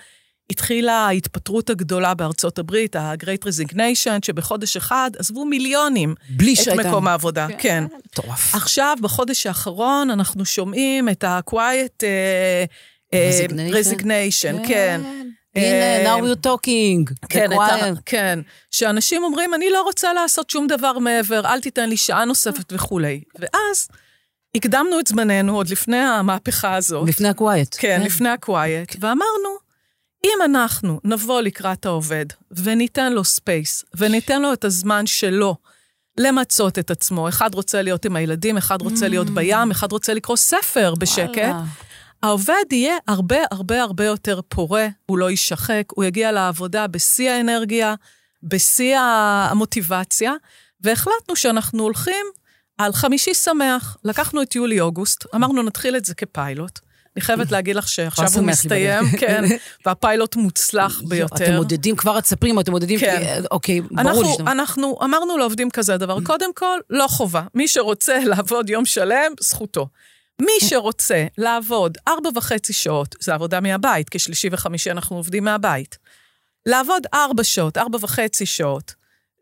התחילה 0.50 0.92
ההתפטרות 0.92 1.70
הגדולה 1.70 2.14
בארצות 2.14 2.58
הברית, 2.58 2.96
ה-Great 2.96 3.44
Resignation, 3.44 4.26
שבחודש 4.26 4.76
אחד 4.76 5.10
עזבו 5.18 5.44
מיליונים 5.44 6.14
בלי 6.30 6.52
את 6.52 6.58
שהייתה... 6.64 6.88
מקום 6.88 7.08
העבודה. 7.08 7.46
כן. 7.58 7.84
מטורף. 8.06 8.54
עכשיו, 8.54 8.96
בחודש 9.00 9.46
האחרון, 9.46 10.10
אנחנו 10.10 10.44
שומעים 10.44 11.08
את 11.08 11.24
ה-Quiet 11.24 12.02
uh, 12.02 13.14
Resignation. 13.14 13.72
resignation, 13.72 14.68
כן. 14.68 15.00
הנה, 15.56 16.10
אה, 16.10 16.16
now 16.16 16.20
we're 16.20 16.46
talking. 16.46 17.26
כן, 17.28 17.52
ה. 17.52 17.90
כן, 18.06 18.38
שאנשים 18.70 19.22
אומרים, 19.22 19.54
אני 19.54 19.70
לא 19.70 19.82
רוצה 19.82 20.12
לעשות 20.12 20.50
שום 20.50 20.66
דבר 20.66 20.98
מעבר, 20.98 21.46
אל 21.46 21.60
תיתן 21.60 21.88
לי 21.88 21.96
שעה 21.96 22.24
נוספת 22.24 22.72
וכולי. 22.72 23.20
ואז 23.38 23.88
הקדמנו 24.54 25.00
את 25.00 25.06
זמננו 25.06 25.56
עוד 25.56 25.68
לפני 25.68 25.96
המהפכה 25.96 26.74
הזאת. 26.74 27.08
לפני 27.08 27.28
ה-quiet. 27.28 27.76
כן, 27.78 28.02
לפני 28.04 28.28
ה-quiet, 28.28 28.96
ואמרנו, 29.00 29.66
אם 30.24 30.38
אנחנו 30.44 31.00
נבוא 31.04 31.40
לקראת 31.40 31.86
העובד 31.86 32.26
וניתן 32.50 33.12
לו 33.12 33.24
space, 33.24 33.84
וניתן 33.96 34.42
לו 34.42 34.52
את 34.52 34.64
הזמן 34.64 35.06
שלו 35.06 35.56
למצות 36.18 36.78
את 36.78 36.90
עצמו, 36.90 37.28
אחד 37.28 37.54
רוצה 37.54 37.82
להיות 37.82 38.04
עם 38.04 38.16
הילדים, 38.16 38.56
אחד 38.56 38.82
רוצה 38.82 39.08
להיות 39.08 39.30
בים, 39.30 39.70
אחד 39.70 39.92
רוצה 39.92 40.14
לקרוא 40.14 40.36
ספר 40.36 40.94
בשקט. 40.94 41.54
העובד 42.26 42.64
יהיה 42.72 42.96
הרבה 43.08 43.36
הרבה 43.50 43.82
הרבה 43.82 44.04
יותר 44.04 44.40
פורה, 44.48 44.88
הוא 45.06 45.18
לא 45.18 45.30
יישחק, 45.30 45.82
הוא 45.94 46.04
יגיע 46.04 46.32
לעבודה 46.32 46.86
בשיא 46.86 47.30
האנרגיה, 47.30 47.94
בשיא 48.42 48.98
המוטיבציה, 48.98 50.32
והחלטנו 50.80 51.36
שאנחנו 51.36 51.82
הולכים 51.82 52.26
על 52.78 52.92
חמישי 52.92 53.34
שמח. 53.34 53.96
לקחנו 54.04 54.42
את 54.42 54.54
יולי-אוגוסט, 54.54 55.24
אמרנו 55.34 55.62
נתחיל 55.62 55.96
את 55.96 56.04
זה 56.04 56.14
כפיילוט. 56.14 56.78
אני 57.16 57.22
חייבת 57.22 57.52
להגיד 57.52 57.76
לך 57.76 57.88
שעכשיו 57.88 58.28
הוא 58.34 58.42
מסתיים. 58.44 59.04
כן, 59.20 59.44
והפיילוט 59.86 60.36
מוצלח 60.36 61.02
ביותר. 61.08 61.44
אתם 61.44 61.52
מודדים, 61.56 61.96
כבר 61.96 62.18
את 62.18 62.22
תספרי 62.22 62.52
אתם 62.60 62.70
מודדים, 62.72 63.00
כן. 63.00 63.16
כי- 63.40 63.46
אוקיי, 63.50 63.80
ברור 63.80 64.00
אנחנו, 64.00 64.22
לי 64.22 64.28
שאתם... 64.32 64.48
אנחנו 64.48 64.98
אמרנו 65.04 65.38
לעובדים 65.38 65.70
כזה 65.70 65.96
דבר, 65.96 66.18
קודם 66.24 66.54
כל, 66.54 66.78
לא 66.90 67.06
חובה. 67.08 67.42
מי 67.54 67.68
שרוצה 67.68 68.18
לעבוד 68.30 68.70
יום 68.70 68.84
שלם, 68.84 69.32
זכותו. 69.40 69.88
מי 70.40 70.68
שרוצה 70.68 71.26
לעבוד 71.38 71.98
ארבע 72.08 72.30
וחצי 72.34 72.72
שעות, 72.72 73.14
זה 73.20 73.34
עבודה 73.34 73.60
מהבית, 73.60 74.08
כי 74.08 74.18
שלישי 74.18 74.48
וחמישי 74.52 74.90
אנחנו 74.90 75.16
עובדים 75.16 75.44
מהבית. 75.44 75.98
לעבוד 76.66 77.02
ארבע 77.14 77.44
שעות, 77.44 77.78
ארבע 77.78 77.98
וחצי 78.00 78.46
שעות, 78.46 78.94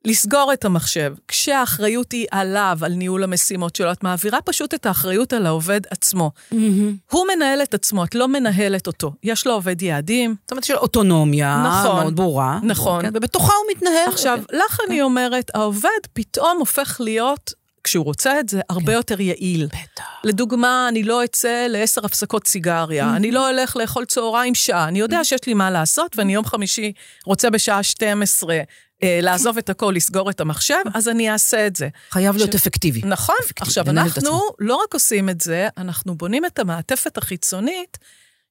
לסגור 0.04 0.50
את 0.52 0.64
המחשב, 0.64 1.14
כשהאחריות 1.28 2.12
היא 2.12 2.26
עליו, 2.30 2.78
על 2.82 2.92
ניהול 2.92 3.24
המשימות 3.24 3.76
שלו, 3.76 3.92
את 3.92 4.02
מעבירה 4.02 4.40
פשוט 4.42 4.74
את 4.74 4.86
האחריות 4.86 5.32
על 5.32 5.46
העובד 5.46 5.80
עצמו. 5.90 6.30
מהמם. 6.52 6.96
הוא 7.10 7.26
מנהל 7.34 7.62
את 7.62 7.74
עצמו, 7.74 8.04
את 8.04 8.14
לא 8.14 8.28
מנהלת 8.28 8.86
אותו. 8.86 9.12
יש 9.22 9.46
לו 9.46 9.52
עובד 9.52 9.82
יעדים, 9.82 10.34
זאת 10.42 10.50
אומרת 10.50 10.64
של 10.64 10.76
אוטונומיה, 10.76 11.64
נכון. 11.66 12.02
מאוד 12.02 12.16
ברורה. 12.16 12.58
נכון. 12.62 13.02
כן, 13.02 13.10
ובתוכה 13.14 13.52
הוא 13.52 13.76
מתנהל. 13.76 14.08
עכשיו, 14.08 14.38
לך 14.52 14.80
אני 14.88 15.02
אומרת, 15.02 15.50
העובד 15.54 15.90
פתאום 16.12 16.58
הופך 16.58 17.00
להיות, 17.00 17.52
כשהוא 17.84 18.04
רוצה 18.04 18.40
את 18.40 18.48
זה, 18.48 18.60
הרבה 18.70 18.92
יותר 18.92 19.20
יעיל. 19.20 19.66
בטח. 19.66 20.04
לדוגמה, 20.24 20.86
אני 20.88 21.02
לא 21.02 21.24
אצא 21.24 21.66
לעשר 21.68 22.04
הפסקות 22.04 22.46
סיגריה, 22.46 23.16
אני 23.16 23.30
לא 23.30 23.50
אלך 23.50 23.76
לאכול 23.76 24.04
צהריים 24.04 24.54
שעה, 24.54 24.88
אני 24.88 24.98
יודע 24.98 25.24
שיש 25.24 25.40
לי 25.46 25.54
מה 25.54 25.70
לעשות, 25.70 26.18
ואני 26.18 26.34
יום 26.34 26.44
חמישי 26.44 26.92
רוצה 27.26 27.50
בשעה 27.50 27.82
12 27.82 28.54
אה, 29.02 29.18
לעזוב 29.22 29.58
את 29.58 29.70
הכל, 29.70 29.92
לסגור 29.96 30.30
את 30.30 30.40
המחשב, 30.40 30.74
אז 30.94 31.08
אני 31.08 31.30
אעשה 31.32 31.66
את 31.66 31.76
זה. 31.76 31.88
חייב 32.10 32.36
להיות 32.36 32.48
עכשיו- 32.54 32.60
אפקטיבי. 32.60 33.00
נכון. 33.04 33.34
אפקטיבי, 33.44 33.68
עכשיו, 33.68 33.90
אנחנו. 33.90 34.40
לא 34.58 34.74
רק 34.76 34.94
עושים 34.94 35.28
את 35.28 35.40
זה, 35.40 35.68
אנחנו 35.76 36.14
בונים 36.14 36.44
את 36.46 36.58
המעטפת 36.58 37.18
החיצונית, 37.18 37.98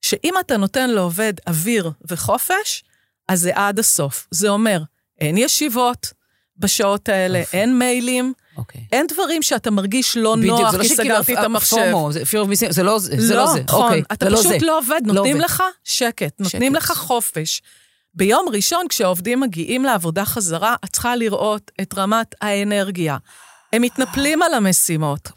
שאם 0.01 0.33
אתה 0.39 0.57
נותן 0.57 0.89
לעובד 0.89 1.33
אוויר 1.47 1.91
וחופש, 2.09 2.83
אז 3.27 3.39
זה 3.41 3.51
עד 3.55 3.79
הסוף. 3.79 4.27
זה 4.31 4.49
אומר, 4.49 4.81
אין 5.19 5.37
ישיבות 5.37 6.13
בשעות 6.57 7.09
האלה. 7.09 7.43
אין 7.53 7.79
מיילים, 7.79 8.33
אוקיי. 8.57 8.81
אין 8.91 9.07
דברים 9.07 9.41
שאתה 9.41 9.71
מרגיש 9.71 10.17
לא 10.17 10.35
בדיוק, 10.35 10.59
נוח 10.59 10.71
זה 10.71 10.77
לא 10.77 10.83
כי 10.83 10.89
סגרתי 10.89 11.33
את 11.33 11.43
המחשב. 11.43 11.77
הפומו, 11.77 12.11
זה 12.11 12.21
of 12.21 12.25
missing- 12.47 12.71
זה 12.71 12.83
לא 12.83 12.99
זה, 12.99 13.13
זה 13.17 13.35
לא 13.35 13.47
זה. 13.53 13.63
נכון, 13.63 13.83
אוקיי, 13.85 14.03
אתה 14.11 14.25
זה 14.25 14.29
לא 14.31 14.37
פשוט 14.37 14.51
זה. 14.51 14.57
לא 14.65 14.77
עובד, 14.77 15.01
לא 15.05 15.13
נותנים 15.13 15.35
עובד. 15.35 15.45
לך 15.45 15.63
שקט, 15.83 16.39
נותנים 16.39 16.73
שקט. 16.73 16.83
לך 16.83 16.91
חופש. 16.91 17.61
ביום 18.15 18.45
ראשון, 18.53 18.85
כשהעובדים 18.89 19.39
מגיעים 19.39 19.83
לעבודה 19.83 20.25
חזרה, 20.25 20.75
את 20.85 20.89
צריכה 20.89 21.15
לראות 21.15 21.71
את 21.81 21.93
רמת 21.97 22.35
האנרגיה. 22.41 23.17
הם 23.73 23.81
מתנפלים 23.81 24.41
על 24.41 24.53
המשימות. 24.53 25.29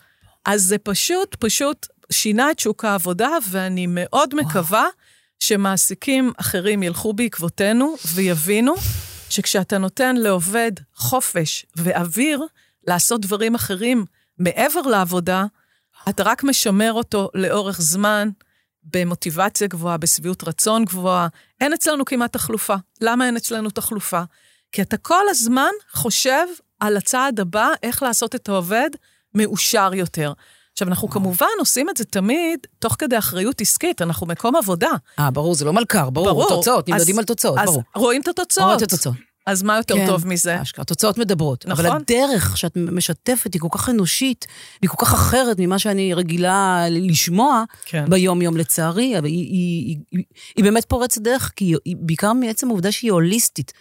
אז 0.45 0.63
זה 0.63 0.79
פשוט, 0.79 1.35
פשוט 1.39 1.87
שינה 2.13 2.51
את 2.51 2.59
שוק 2.59 2.85
העבודה, 2.85 3.31
ואני 3.51 3.87
מאוד 3.89 4.35
מקווה 4.35 4.87
שמעסיקים 5.41 6.33
אחרים 6.37 6.83
ילכו 6.83 7.13
בעקבותינו 7.13 7.95
ויבינו 8.15 8.75
שכשאתה 9.31 9.79
נותן 9.79 10.17
לעובד 10.17 10.73
חופש 10.95 11.67
ואוויר 11.77 12.43
לעשות 12.87 13.21
דברים 13.21 13.55
אחרים 13.55 14.05
מעבר 14.39 14.81
לעבודה, 14.81 15.45
אתה 16.09 16.23
רק 16.23 16.45
משמר 16.45 16.93
אותו 16.93 17.31
לאורך 17.35 17.81
זמן 17.81 18.29
במוטיבציה 18.83 19.67
גבוהה, 19.67 19.97
בשביעות 19.97 20.49
רצון 20.49 20.85
גבוהה. 20.85 21.29
אין 21.61 21.73
אצלנו 21.73 22.05
כמעט 22.05 22.33
תחלופה. 22.33 22.75
למה 23.01 23.27
אין 23.27 23.37
אצלנו 23.37 23.71
תחלופה? 23.71 24.23
כי 24.73 24.83
אתה 24.83 24.97
כל 24.97 25.29
הזמן 25.29 25.71
חושב 25.93 26.47
על 26.81 26.97
הצעד 26.97 27.41
הבא, 27.41 27.69
איך 27.83 28.03
לעשות 28.03 28.35
את 28.35 28.49
העובד 28.49 28.91
מאושר 29.35 29.91
יותר. 29.95 30.33
עכשיו, 30.73 30.89
אנחנו 30.89 31.09
כמובן 31.09 31.47
עושים 31.59 31.91
את 31.91 31.97
זה 31.97 32.05
תמיד 32.05 32.67
תוך 32.79 32.97
כדי 32.99 33.19
אחריות 33.19 33.61
עסקית, 33.61 34.03
אנחנו 34.03 34.27
מקום 34.27 34.57
עבודה. 34.57 34.91
אה, 35.19 35.31
ברור, 35.31 35.55
זה 35.55 35.65
לא 35.65 35.73
מלכר, 35.73 36.11
ברור, 36.11 36.29
ברור. 36.29 36.49
תוצאות, 36.49 36.89
נמדדים 36.89 37.19
על 37.19 37.25
תוצאות, 37.25 37.59
אז 37.59 37.67
ברור. 37.67 37.83
רואים 37.95 38.21
את 38.21 38.29
התוצאות. 38.29 38.65
רואים 38.65 38.79
את 38.79 38.83
התוצאות. 38.83 39.17
אז 39.47 39.63
מה 39.63 39.77
יותר 39.77 39.95
כן, 39.95 40.07
טוב 40.07 40.27
מזה? 40.27 40.63
אשכרה, 40.63 40.83
התוצאות 40.83 41.19
מדברות. 41.19 41.67
נכון. 41.67 41.87
אבל 41.87 41.97
הדרך 41.97 42.57
שאת 42.57 42.77
משתפת 42.77 43.55
היא 43.55 43.61
כל 43.61 43.69
כך 43.71 43.89
אנושית, 43.89 44.47
היא 44.83 44.91
כל 44.91 45.07
כך 45.07 45.15
אחרת 45.15 45.57
ממה 45.59 45.79
שאני 45.79 46.15
רגילה 46.15 46.87
לשמוע 46.91 47.65
כן. 47.85 48.05
ביום-יום, 48.09 48.57
לצערי, 48.57 49.19
אבל 49.19 49.27
היא, 49.27 49.35
היא, 49.35 49.87
היא, 49.87 49.97
היא, 50.13 50.25
היא 50.57 50.65
באמת 50.65 50.85
פורצת 50.85 51.23
דרך, 51.23 51.53
כי 51.57 51.65
היא, 51.65 51.77
היא, 51.85 51.97
בעיקר 51.99 52.33
מעצם 52.33 52.69
העובדה 52.69 52.93
שהיא 52.93 53.13
הוליסטית. 53.13 53.73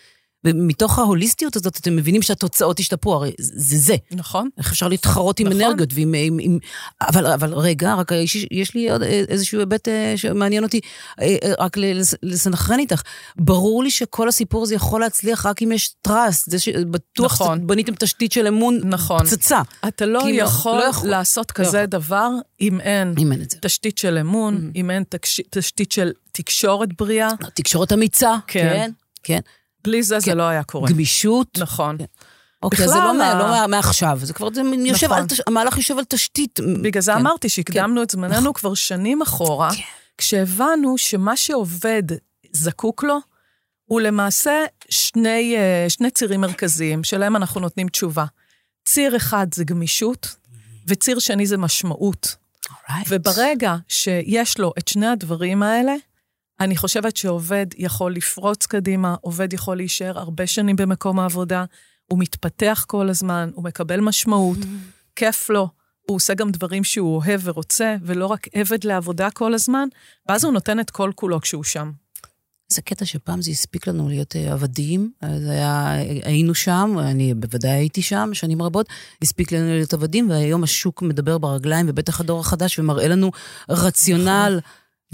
ומתוך 0.45 0.99
ההוליסטיות 0.99 1.55
הזאת 1.55 1.77
אתם 1.77 1.95
מבינים 1.95 2.21
שהתוצאות 2.21 2.79
השתפרו, 2.79 3.13
הרי 3.13 3.31
זה 3.39 3.77
זה. 3.77 3.95
נכון. 4.11 4.49
איך 4.57 4.71
אפשר 4.71 4.87
להתחרות 4.87 5.39
עם 5.39 5.47
נכון. 5.47 5.61
אנרגיות 5.61 5.89
ועם... 5.93 6.13
עם, 6.17 6.37
עם, 6.41 6.57
אבל, 7.01 7.27
אבל 7.27 7.53
רגע, 7.53 7.93
רק 7.95 8.11
יש, 8.11 8.47
יש 8.51 8.73
לי 8.75 8.91
עוד 8.91 9.01
איזשהו 9.03 9.59
היבט 9.59 9.87
אה, 9.87 10.13
שמעניין 10.15 10.63
אותי, 10.63 10.79
אה, 11.21 11.35
אה, 11.43 11.53
רק 11.59 11.77
לס- 11.77 12.13
לסנכרן 12.23 12.79
איתך. 12.79 13.01
ברור 13.35 13.83
לי 13.83 13.91
שכל 13.91 14.29
הסיפור 14.29 14.63
הזה 14.63 14.75
יכול 14.75 15.01
להצליח 15.01 15.45
רק 15.45 15.61
אם 15.61 15.71
יש 15.71 15.95
טראסט, 16.01 16.49
זה 16.51 16.59
שבטוח 16.59 17.31
נכון. 17.41 17.59
שבניתם 17.61 17.93
תשתית 17.95 18.31
של 18.31 18.47
אמון 18.47 18.79
נכון. 18.83 19.25
פצצה. 19.25 19.61
אתה 19.87 20.05
לא 20.05 20.13
לא- 20.23 20.29
יכול 20.29 20.77
לא 20.79 20.83
יכול. 20.83 21.09
לעשות 21.09 21.51
לא 21.59 21.65
כזה 21.65 21.77
יכול. 21.77 21.85
דבר 21.85 22.29
אם 22.61 22.79
אין 22.81 23.13
אם 23.19 23.31
אין. 23.31 23.43
תשתית 23.61 23.97
של 23.97 24.17
אמון, 24.17 24.55
Mm-hmm. 24.55 24.77
אם 24.79 24.91
אין 24.91 25.03
תקש- 25.09 25.41
תשתית 25.49 25.91
של 25.91 26.11
תקשורת 26.31 26.89
בריאה. 26.97 27.29
תקשורת 27.53 27.93
אמיצה, 27.93 28.35
כן. 28.47 28.69
כן, 28.73 28.91
כן. 29.23 29.39
בלי 29.85 30.03
זה 30.03 30.19
זה 30.19 30.25
כן. 30.25 30.37
לא 30.37 30.43
היה 30.43 30.63
קורה. 30.63 30.89
גמישות. 30.89 31.57
נכון. 31.57 31.97
אוקיי, 32.63 32.85
אז 32.85 32.91
זה 32.91 32.95
בכלל, 32.97 33.07
לא, 33.07 33.17
מה- 33.17 33.33
לא 33.39 33.47
מה- 33.47 33.67
מעכשיו, 33.67 34.19
זה 34.23 34.33
כבר, 34.33 34.49
זה 34.53 34.61
יושב 34.75 35.05
נכון. 35.05 35.17
על, 35.17 35.25
תש- 35.27 35.41
המהלך 35.47 35.77
יושב 35.77 35.97
על 35.97 36.03
תשתית. 36.03 36.59
בגלל 36.83 37.01
זה 37.01 37.11
כן. 37.11 37.17
אמרתי 37.17 37.49
שהקדמנו 37.49 38.03
את 38.03 38.09
זמננו 38.09 38.53
כבר 38.53 38.73
שנים 38.73 39.21
אחורה, 39.21 39.71
כן. 39.75 39.81
כשהבנו 40.17 40.97
שמה 40.97 41.37
שעובד 41.37 42.03
זקוק 42.51 43.03
לו, 43.03 43.17
הוא 43.85 44.01
למעשה 44.01 44.51
שני, 44.89 45.55
אה, 45.57 45.85
שני 45.89 46.11
צירים 46.11 46.41
מרכזיים, 46.41 47.03
שלהם 47.03 47.35
אנחנו 47.35 47.61
נותנים 47.61 47.87
תשובה. 47.87 48.25
ציר 48.85 49.15
אחד 49.15 49.47
זה 49.53 49.63
גמישות, 49.63 50.35
וציר 50.87 51.19
שני 51.19 51.45
זה 51.45 51.57
משמעות. 51.57 52.35
Alright. 52.69 52.93
וברגע 53.09 53.75
שיש 53.87 54.59
לו 54.59 54.73
את 54.79 54.87
שני 54.87 55.07
הדברים 55.07 55.63
האלה, 55.63 55.93
אני 56.59 56.77
חושבת 56.77 57.17
שעובד 57.17 57.65
יכול 57.77 58.15
לפרוץ 58.15 58.65
קדימה, 58.65 59.15
עובד 59.21 59.53
יכול 59.53 59.77
להישאר 59.77 60.19
הרבה 60.19 60.47
שנים 60.47 60.75
במקום 60.75 61.19
העבודה, 61.19 61.65
הוא 62.05 62.19
מתפתח 62.19 62.85
כל 62.87 63.09
הזמן, 63.09 63.49
הוא 63.53 63.63
מקבל 63.63 63.99
משמעות, 63.99 64.57
כיף 65.15 65.49
לו, 65.49 65.69
הוא 66.09 66.15
עושה 66.15 66.33
גם 66.33 66.51
דברים 66.51 66.83
שהוא 66.83 67.15
אוהב 67.15 67.41
ורוצה, 67.43 67.95
ולא 68.03 68.25
רק 68.25 68.47
עבד 68.53 68.83
לעבודה 68.83 69.31
כל 69.31 69.53
הזמן, 69.53 69.87
ואז 70.29 70.43
הוא 70.43 70.53
נותן 70.53 70.79
את 70.79 70.89
כל 70.89 71.11
כולו 71.15 71.41
כשהוא 71.41 71.63
שם. 71.63 71.91
זה 72.67 72.81
קטע 72.81 73.05
שפעם 73.05 73.41
זה 73.41 73.51
הספיק 73.51 73.87
לנו 73.87 74.09
להיות 74.09 74.35
אה, 74.35 74.53
עבדים, 74.53 75.11
אז 75.21 75.49
היה, 75.49 75.91
היינו 76.23 76.55
שם, 76.55 76.95
אני 76.99 77.33
בוודאי 77.33 77.71
הייתי 77.71 78.01
שם 78.01 78.29
שנים 78.33 78.61
רבות, 78.61 78.89
הספיק 79.21 79.51
לנו 79.51 79.69
להיות 79.69 79.93
עבדים, 79.93 80.29
והיום 80.29 80.63
השוק 80.63 81.01
מדבר 81.01 81.37
ברגליים, 81.37 81.85
ובטח 81.89 82.21
הדור 82.21 82.39
החדש, 82.39 82.79
ומראה 82.79 83.07
לנו 83.07 83.31
רציונל 83.69 84.59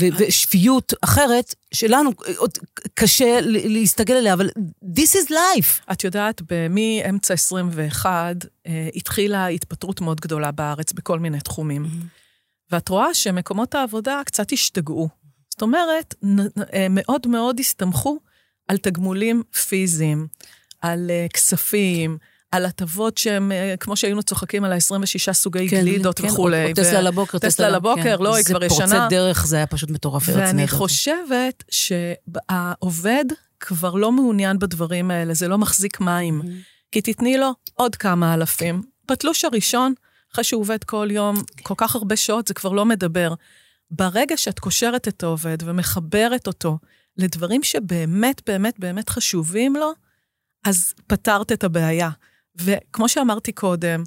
ו- 0.01 0.05
ושפיות 0.17 0.93
אחרת, 1.01 1.55
שלנו 1.74 2.12
עוד 2.38 2.51
קשה 2.93 3.39
להסתגל 3.43 4.15
עליה, 4.15 4.34
אבל 4.34 4.50
this 4.96 5.15
is 5.15 5.29
life. 5.29 5.91
את 5.91 6.03
יודעת, 6.03 6.41
מאמצע 6.70 7.34
21 7.34 8.36
אה, 8.67 8.89
התחילה 8.96 9.48
התפטרות 9.48 10.01
מאוד 10.01 10.22
גדולה 10.22 10.51
בארץ 10.51 10.91
בכל 10.91 11.20
מיני 11.20 11.39
תחומים. 11.39 11.86
ואת 12.72 12.89
רואה 12.89 13.13
שמקומות 13.13 13.75
העבודה 13.75 14.22
קצת 14.25 14.51
השתגעו. 14.51 15.10
זאת 15.50 15.62
אומרת, 15.62 16.15
אה, 16.74 16.88
מאוד 16.89 17.27
מאוד 17.27 17.60
הסתמכו 17.60 18.20
על 18.67 18.77
תגמולים 18.77 19.43
פיזיים, 19.67 20.27
על 20.81 21.08
אה, 21.10 21.27
כספים, 21.34 22.17
על 22.51 22.65
הטבות 22.65 23.17
שהם, 23.17 23.51
אה, 23.51 23.75
כמו 23.79 23.96
שהיינו 23.96 24.24
צוחקים 24.24 24.63
על 24.63 24.72
ה-26 24.72 25.34
סוגי 25.34 25.67
גלידות 25.67 26.22
וכולי. 26.24 26.70
או 26.70 26.74
טסלה 26.75 27.01
לבוקר, 27.01 27.38
טסלה 27.38 27.70
לבוקר, 27.70 28.17
לא, 28.17 28.36
היא 28.36 28.46
כבר 28.46 28.60
זה 28.60 28.65
ישנה. 28.65 28.88
פורצי 28.88 29.15
דרך, 29.15 29.46
זה 29.46 29.55
היה 29.55 29.67
פשוט 29.67 29.89
מטורף. 29.89 30.24
ואני. 30.34 30.67
חושבת 30.67 31.63
שהעובד 31.72 33.25
כבר 33.60 33.96
לא 33.96 34.12
מעוניין 34.12 34.60
בדברים 34.60 35.12
האלה, 35.12 35.34
זה 35.34 35.48
לא 35.48 35.58
מחזיק 35.58 36.00
מים. 36.00 36.41
כי 36.91 37.01
תתני 37.01 37.38
לו 37.38 37.51
עוד 37.74 37.96
כמה 37.96 38.34
אלפים. 38.34 38.81
בתלוש 39.12 39.46
הראשון, 39.46 39.93
אחרי 40.34 40.43
שהוא 40.43 40.62
עובד 40.62 40.84
כל 40.84 41.08
יום 41.12 41.36
כל 41.63 41.74
כך 41.77 41.96
הרבה 41.96 42.15
שעות, 42.15 42.48
זה 42.48 42.53
כבר 42.53 42.72
לא 42.72 42.86
מדבר. 42.86 43.34
ברגע 43.91 44.38
שאת 44.38 44.60
קושרת 44.60 45.08
את 45.08 45.24
העובד 45.24 45.58
ומחברת 45.65 46.48
אותו 46.48 46.77
לדברים 47.17 47.63
שבאמת, 47.63 48.41
באמת, 48.50 48.79
באמת 48.79 49.10
חשובים 49.10 49.75
לו, 49.75 49.91
אז 50.65 50.93
פתרת 51.08 51.51
את 51.51 51.63
הבעיה. 51.63 52.10
וכמו 52.55 53.10
שאמרתי 53.10 53.51
קודם, 53.51 54.03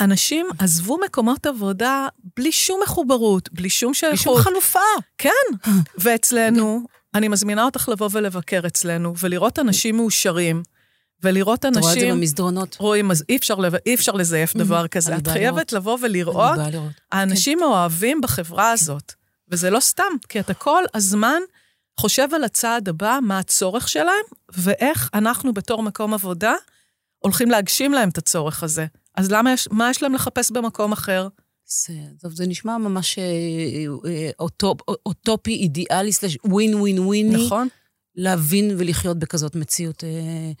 אנשים 0.00 0.46
עזבו 0.58 0.98
מקומות 1.04 1.46
עבודה 1.46 2.08
בלי 2.36 2.52
שום 2.52 2.80
מחוברות, 2.82 3.52
בלי 3.52 3.70
שום 3.70 3.92
בלי 3.92 3.96
שום 4.00 4.16
שייכות. 4.16 4.42
חלופה. 4.42 4.78
כן, 5.18 5.30
ואצלנו, 5.98 6.86
אני 7.14 7.28
מזמינה 7.28 7.64
אותך 7.64 7.88
לבוא 7.88 8.08
ולבקר 8.12 8.60
אצלנו, 8.66 9.14
ולראות 9.18 9.58
אנשים 9.58 9.96
מאושרים, 9.96 10.62
ולראות 11.22 11.58
את 11.58 11.64
רואה 11.64 11.78
את 11.78 11.84
זה 11.84 11.90
אנשים... 11.90 12.14
במסדרונות. 12.14 12.76
רואים, 12.80 13.10
אז 13.10 13.24
אי 13.28 13.36
אפשר. 13.36 13.56
אי 13.86 13.94
אפשר 13.94 14.12
לזייף 14.12 14.56
דבר 14.56 14.88
כזה. 14.88 15.16
את 15.16 15.28
חייבת 15.28 15.72
לבוא 15.72 15.98
ולראות, 16.02 16.58
לראות. 16.72 16.92
האנשים 17.12 17.58
מאוהבים 17.58 18.20
בחברה 18.20 18.70
הזאת. 18.70 19.12
וזה 19.48 19.70
לא 19.70 19.80
סתם, 19.80 20.12
כי 20.28 20.40
אתה 20.40 20.54
כל 20.54 20.82
הזמן 20.94 21.40
חושב 22.00 22.28
על 22.34 22.44
הצעד 22.44 22.88
הבא, 22.88 23.18
מה 23.22 23.38
הצורך 23.38 23.88
שלהם, 23.88 24.24
ואיך 24.52 25.10
אנחנו 25.14 25.54
בתור 25.54 25.82
מקום 25.82 26.14
עבודה 26.14 26.54
הולכים 27.24 27.50
להגשים 27.50 27.92
להם 27.92 28.08
את 28.08 28.18
הצורך 28.18 28.62
הזה. 28.62 28.86
אז 29.16 29.30
למה 29.30 29.52
יש, 29.52 29.68
מה 29.70 29.90
יש 29.90 30.02
להם 30.02 30.14
לחפש 30.14 30.50
במקום 30.50 30.92
אחר? 30.92 31.28
זה, 31.66 31.92
טוב, 32.20 32.32
זה 32.32 32.46
נשמע 32.46 32.78
ממש 32.78 33.18
אה, 33.18 33.24
אה, 34.10 34.30
אוטופ, 34.40 34.80
אוטופי, 35.06 35.54
אידיאלי, 35.54 36.12
סלש 36.12 36.38
ווין 36.44 36.74
ווין 36.74 36.98
וויני. 36.98 37.46
נכון? 37.46 37.68
להבין 38.16 38.74
ולחיות 38.78 39.18
בכזאת 39.18 39.56
מציאות. 39.56 40.04
אה, 40.04 40.52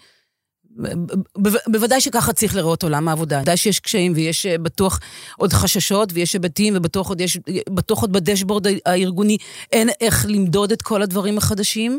בוודאי 1.66 2.00
שככה 2.00 2.32
צריך 2.32 2.56
לראות 2.56 2.82
עולם 2.82 3.08
העבודה. 3.08 3.40
ודאי 3.42 3.56
שיש 3.56 3.80
קשיים 3.80 4.12
ויש 4.16 4.46
אה, 4.46 4.58
בטוח 4.58 5.00
עוד 5.36 5.52
חששות 5.52 6.08
ויש 6.12 6.32
היבטים 6.32 6.74
ובטוח 6.76 7.08
עוד 7.08 7.20
יש, 7.20 7.38
בטוח 7.70 8.00
עוד 8.00 8.12
בדשבורד 8.12 8.66
הארגוני 8.86 9.36
אין 9.72 9.88
איך 10.00 10.26
למדוד 10.28 10.72
את 10.72 10.82
כל 10.82 11.02
הדברים 11.02 11.38
החדשים. 11.38 11.98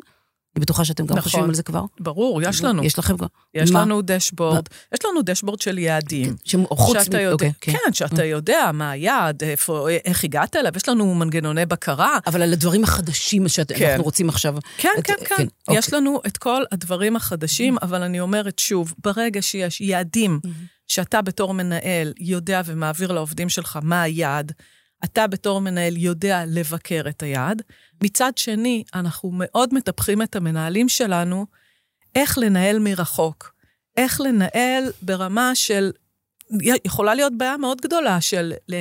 אני 0.56 0.62
בטוחה 0.62 0.86
שאתם 0.86 1.06
גם 1.06 1.10
נכון. 1.18 1.22
חושבים 1.24 1.46
על 1.46 1.54
זה 1.54 1.64
כבר. 1.64 1.82
ברור, 2.00 2.42
יש 2.42 2.64
לנו. 2.64 2.84
יש 2.84 3.00
לכם 3.00 3.18
כבר. 3.18 3.28
יש 3.54 3.72
מה? 3.72 3.82
לנו 3.82 4.02
דשבורד, 4.02 4.66
יש 4.94 5.00
לנו 5.06 5.22
דשבורד 5.22 5.62
של 5.62 5.78
יעדים. 5.78 6.36
ש- 6.44 6.56
חוץ 6.70 7.04
שאתה 7.04 7.18
מ- 7.18 7.20
יודע, 7.22 7.32
אוקיי, 7.48 7.54
כן, 7.74 7.94
שאתה 7.94 8.24
יודע 8.26 8.70
מה 8.74 8.92
היעד, 8.92 9.44
איפה, 9.44 9.88
איך 10.06 10.24
הגעת 10.24 10.56
אליו, 10.56 10.72
יש 10.76 10.90
לנו 10.90 11.16
מנגנוני 11.16 11.66
בקרה. 11.66 12.18
אבל 12.28 12.42
על 12.42 12.54
הדברים 12.54 12.84
החדשים 12.84 13.48
שאנחנו 13.48 13.76
כן. 13.78 13.98
רוצים 14.00 14.30
עכשיו. 14.30 14.56
כן, 14.78 14.90
את- 15.00 15.04
כן, 15.08 15.14
כן. 15.20 15.36
כן, 15.38 15.44
יש 15.74 15.86
אוקיי. 15.86 16.00
לנו 16.00 16.20
את 16.28 16.38
כל 16.38 16.64
הדברים 16.72 17.16
החדשים, 17.16 17.78
אבל 17.82 18.02
אני 18.04 18.20
אומרת 18.20 18.60
שוב, 18.60 18.94
ברגע 19.04 19.42
שיש 19.42 19.82
יעדים 19.82 20.40
שאתה 20.88 21.22
בתור 21.22 21.54
מנהל 21.54 22.14
יודע 22.20 22.62
ומעביר 22.66 23.12
לעובדים 23.12 23.50
שלך 23.50 23.80
מה 23.82 24.02
היעד, 24.02 24.52
אתה 25.04 25.28
בתור 25.28 25.62
מנהל 25.62 25.98
יודע 25.98 26.44
לבקר 26.48 27.04
את 27.10 27.24
היעד. 27.24 27.62
מצד 28.04 28.32
שני, 28.36 28.84
אנחנו 28.96 29.32
מאוד 29.34 29.74
מטפחים 29.74 30.22
את 30.22 30.36
המנהלים 30.36 30.90
שלנו 30.90 31.46
איך 32.16 32.38
לנהל 32.38 32.80
מרחוק. 32.80 33.54
איך 33.98 34.22
לנהל 34.22 34.84
ברמה 35.02 35.52
של... 35.56 35.92
יכולה 36.86 37.16
להיות 37.16 37.34
בעיה 37.38 37.58
מאוד 37.58 37.82
גדולה 37.82 38.22
של 38.22 38.54
ל- 38.70 38.75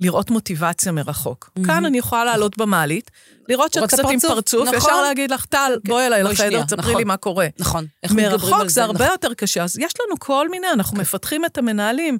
לראות 0.00 0.30
מוטיבציה 0.30 0.92
מרחוק. 0.92 1.50
מהמם. 1.56 1.68
כאן 1.68 1.84
אני 1.84 1.98
יכולה 1.98 2.24
לעלות 2.24 2.58
במעלית, 2.58 3.10
לראות 3.48 3.72
שאת 3.72 3.84
קצת 3.84 4.04
עם 4.10 4.20
פרצוף, 4.20 4.68
נכון. 4.68 4.78
ישר 4.78 5.02
להגיד 5.02 5.30
לך, 5.30 5.44
טל, 5.44 5.72
בואי 5.84 6.06
אליי 6.06 6.22
בואי 6.22 6.32
לחדר, 6.32 6.46
שנייה, 6.48 6.64
תספרי 6.64 6.78
נכון. 6.78 6.96
לי 6.96 7.04
מה 7.04 7.16
קורה. 7.16 7.46
נכון. 7.58 7.86
מרחוק 8.10 8.60
על 8.60 8.68
זה 8.68 8.84
הרבה 8.84 9.04
נכון. 9.04 9.12
יותר 9.12 9.34
קשה, 9.34 9.64
אז 9.64 9.78
יש 9.78 9.92
לנו 10.00 10.18
כל 10.18 10.48
מיני, 10.48 10.66
אנחנו 10.72 10.98
מפתחים 10.98 11.44
את 11.44 11.58
המנהלים, 11.58 12.18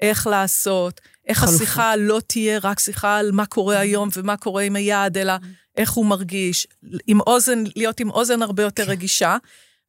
איך 0.00 0.26
לעשות, 0.26 1.00
איך 1.26 1.38
חלופות. 1.38 1.56
השיחה 1.56 1.96
לא 1.96 2.20
תהיה 2.26 2.58
רק 2.62 2.78
שיחה 2.78 3.16
על 3.16 3.32
מה 3.32 3.46
קורה 3.46 3.78
היום 3.78 4.08
ומה 4.16 4.36
קורה 4.36 4.62
עם 4.62 4.76
היעד, 4.76 5.18
אלא 5.18 5.32
איך 5.76 5.90
הוא 5.90 6.06
מרגיש, 6.06 6.66
עם 7.06 7.20
אוזן, 7.20 7.64
להיות 7.76 8.00
עם 8.00 8.10
אוזן 8.10 8.42
הרבה 8.42 8.62
יותר 8.62 8.82
רגישה. 8.82 9.36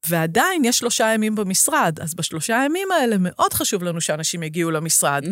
ועדיין 0.10 0.66
יש 0.66 0.78
שלושה 0.78 1.14
ימים 1.14 1.36
במשרד, 1.36 2.00
אז 2.02 2.16
בשלושה 2.16 2.62
הימים 2.62 2.92
האלה 2.92 3.16
מאוד 3.20 3.54
חשוב 3.54 3.84
לנו 3.84 4.02
שאנשים 4.02 4.44
יגיעו 4.44 4.72
למשרד, 4.72 5.24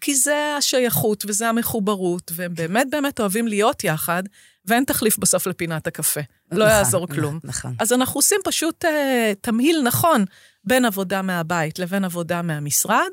כי 0.00 0.14
זה 0.14 0.54
השייכות 0.58 1.24
וזה 1.28 1.48
המחוברות, 1.48 2.32
והם 2.34 2.54
באמת 2.54 2.86
באמת 2.90 3.20
אוהבים 3.20 3.48
להיות 3.48 3.84
יחד, 3.84 4.22
ואין 4.66 4.84
תחליף 4.84 5.18
בסוף 5.18 5.46
לפינת 5.46 5.86
הקפה. 5.86 6.20
לא 6.52 6.64
נכון, 6.64 6.78
יעזור 6.78 7.06
כלום. 7.06 7.38
נכון. 7.44 7.74
אז 7.78 7.92
אנחנו 7.92 8.18
עושים 8.18 8.38
פשוט 8.44 8.84
אה, 8.84 9.32
תמהיל 9.40 9.82
נכון 9.82 10.24
בין 10.64 10.84
עבודה 10.84 11.22
מהבית 11.22 11.78
לבין 11.78 12.04
עבודה 12.04 12.42
מהמשרד, 12.42 13.10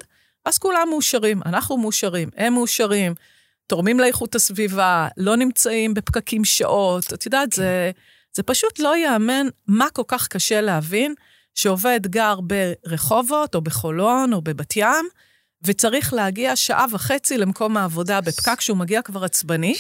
אז 0.48 0.58
כולם 0.58 0.88
מאושרים, 0.90 1.42
אנחנו 1.46 1.78
מאושרים, 1.78 2.30
הם 2.38 2.54
מאושרים, 2.54 3.16
תורמים 3.68 4.00
לאיכות 4.00 4.36
הסביבה, 4.36 5.08
לא 5.18 5.36
נמצאים 5.36 5.94
בפקקים 5.94 6.46
שעות. 6.46 7.14
את 7.14 7.26
יודעת, 7.26 7.52
זה, 7.52 7.92
זה 8.34 8.44
פשוט 8.44 8.80
לא 8.80 8.96
ייאמן 8.96 9.48
מה 9.68 9.90
כל 9.94 10.04
כך 10.08 10.28
קשה 10.28 10.62
להבין 10.62 11.14
שעובד 11.56 12.08
גר 12.08 12.40
ברחובות, 12.42 13.56
או 13.56 13.62
בחולון, 13.62 14.34
או 14.34 14.42
בבת 14.42 14.76
ים, 14.76 15.08
וצריך 15.64 16.14
להגיע 16.14 16.56
שעה 16.56 16.86
וחצי 16.92 17.38
למקום 17.38 17.78
העבודה 17.78 18.22
בפקק 18.22 18.62
שהוא 18.62 18.78
מגיע 18.78 19.02
כבר 19.02 19.24
עצבני. 19.24 19.76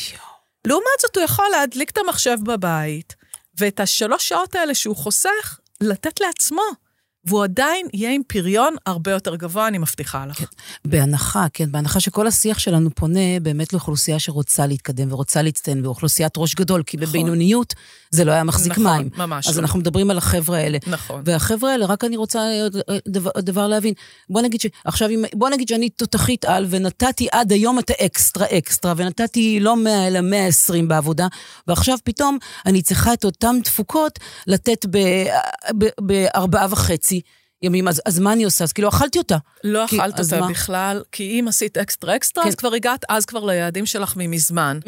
לעומת 0.68 1.00
זאת, 1.02 1.16
הוא 1.16 1.24
יכול 1.24 1.46
להדליק 1.52 1.90
את 1.90 1.98
המחשב 1.98 2.38
בבית, 2.44 3.16
ואת 3.60 3.80
השלוש 3.80 4.30
שעות 4.30 4.56
האלה 4.56 4.76
שהוא 4.76 4.96
חוסך, 4.96 5.60
לתת 5.82 6.20
לעצמו. 6.20 6.87
והוא 7.28 7.44
עדיין 7.44 7.88
יהיה 7.94 8.12
עם 8.12 8.22
פריון 8.28 8.76
הרבה 8.86 9.12
יותר 9.12 9.36
גבוה, 9.36 9.68
אני 9.68 9.78
מבטיחה 9.78 10.26
לך. 10.26 10.44
בהנחה, 10.86 11.46
כן, 11.54 11.72
בהנחה 11.72 12.00
שכל 12.00 12.28
השיח 12.28 12.60
שלנו 12.60 12.90
פונה 12.96 13.20
באמת 13.42 13.74
לאוכלוסייה 13.74 14.20
שרוצה 14.20 14.66
להתקדם 14.68 15.12
ורוצה 15.14 15.42
להצטיין, 15.42 15.86
ואוכלוסיית 15.86 16.34
ראש 16.38 16.56
גדול, 16.56 16.84
כי 16.84 16.98
בבינוניות 16.98 17.74
זה 18.12 18.24
לא 18.26 18.32
היה 18.32 18.44
מחזיק 18.44 18.72
נכון, 18.72 18.84
מים. 18.84 19.10
ממש 19.18 19.48
אז 19.48 19.58
לא. 19.58 19.62
אנחנו 19.62 19.80
מדברים 19.80 20.12
על 20.12 20.18
החבר'ה 20.18 20.58
האלה. 20.58 20.78
נכון. 20.88 21.22
והחבר'ה 21.26 21.72
האלה, 21.72 21.86
רק 21.86 22.04
אני 22.04 22.18
רוצה 22.18 22.40
אה, 22.40 22.68
דבר, 23.08 23.32
דבר 23.40 23.68
להבין. 23.68 23.94
בוא 24.30 24.42
נגיד 24.42 24.62
שעכשיו, 24.62 25.10
אם- 25.10 25.26
בוא 25.34 25.50
נגיד 25.50 25.68
שאני 25.68 25.90
תותחית 25.90 26.46
על, 26.46 26.66
ונתתי 26.70 27.28
עד 27.32 27.52
היום 27.52 27.80
את 27.80 27.90
האקסטרה 28.00 28.46
אקסטרה, 28.58 28.94
ונתתי 28.98 29.60
לא 29.62 29.78
100 29.78 30.08
אלא 30.08 30.22
120 30.22 30.88
בעבודה, 30.88 31.28
ועכשיו 31.68 31.98
פתאום 32.04 32.38
אני 32.66 32.82
צריכה 32.82 33.14
את 33.14 33.26
אותן 33.26 33.56
תפוקות 33.64 34.20
לתת 34.48 34.86
ב- 34.90 35.26
ב- 35.78 35.90
בארבעה 36.02 36.68
וחצי 36.70 37.17
ימים. 37.62 37.88
אז, 37.88 38.02
אז 38.06 38.20
מה 38.20 38.34
אני 38.34 38.44
עושה? 38.44 38.64
אז 38.64 38.74
כאילו, 38.74 38.90
אכלתי 38.90 39.18
אותה. 39.18 39.38
לא 39.64 39.86
כי- 39.88 39.98
אכלת 39.98 40.20
אותה 40.20 40.40
מה? 40.40 40.48
בכלל, 40.50 41.04
כי 41.12 41.24
אם 41.40 41.46
עשית 41.48 41.78
אקסטרה 41.78 42.16
אקסטרה, 42.16 42.44
כן. 42.44 42.50
אז 42.50 42.56
כבר 42.56 42.74
הגעת 42.74 43.06
אז 43.10 43.26
כבר 43.26 43.46
ליעדים 43.46 43.86
שלך 43.86 44.14
ממזמן. 44.18 44.80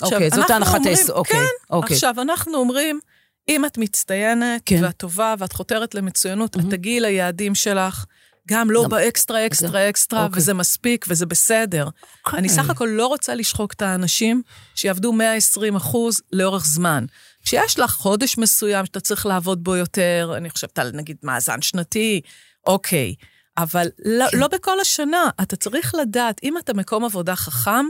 עכשיו, 0.00 0.16
אוקיי, 0.18 0.30
זאת 0.30 0.38
אנחנו 0.38 0.54
הנחת 0.54 0.74
אומרים- 0.74 0.90
היסוד. 0.96 1.16
אוקיי, 1.16 1.40
כן, 1.40 1.46
אוקיי. 1.70 1.94
עכשיו, 1.94 2.14
אנחנו 2.22 2.54
אומרים, 2.58 3.00
אם 3.48 3.64
את 3.64 3.78
מצטיינת, 3.78 4.62
כן. 4.66 4.84
ואת 4.84 4.96
טובה, 4.96 5.34
ואת 5.38 5.52
חותרת 5.52 5.94
למצוינות, 5.94 6.56
את 6.56 6.62
תגיעי 6.70 7.00
ליעדים 7.00 7.54
שלך, 7.54 8.04
גם 8.48 8.70
לא 8.70 8.88
באקסטרה, 8.88 9.46
אקסטרה, 9.46 9.88
אקסטרה, 9.88 10.24
אוקיי. 10.24 10.38
וזה 10.38 10.54
מספיק, 10.54 11.04
וזה 11.08 11.26
בסדר. 11.26 11.88
אני 12.34 12.48
סך 12.48 12.70
הכל 12.70 12.88
לא 12.92 13.06
רוצה 13.06 13.34
לשחוק 13.34 13.72
את 13.72 13.82
האנשים 13.82 14.42
שיעבדו 14.74 15.12
120 15.12 15.76
אחוז 15.76 16.20
לאורך 16.32 16.64
זמן. 16.66 17.04
כשיש 17.46 17.78
לך 17.78 17.90
חודש 17.90 18.38
מסוים 18.38 18.86
שאתה 18.86 19.00
צריך 19.00 19.26
לעבוד 19.26 19.64
בו 19.64 19.76
יותר, 19.76 20.32
אני 20.36 20.50
חושבת 20.50 20.78
על 20.78 20.90
נגיד 20.94 21.16
מאזן 21.22 21.62
שנתי, 21.62 22.20
אוקיי. 22.66 23.14
אבל 23.58 23.86
לא, 24.04 24.24
כן. 24.30 24.38
לא 24.38 24.48
בכל 24.48 24.80
השנה. 24.80 25.30
אתה 25.42 25.56
צריך 25.56 25.94
לדעת, 25.94 26.40
אם 26.42 26.58
אתה 26.58 26.74
מקום 26.74 27.04
עבודה 27.04 27.36
חכם, 27.36 27.86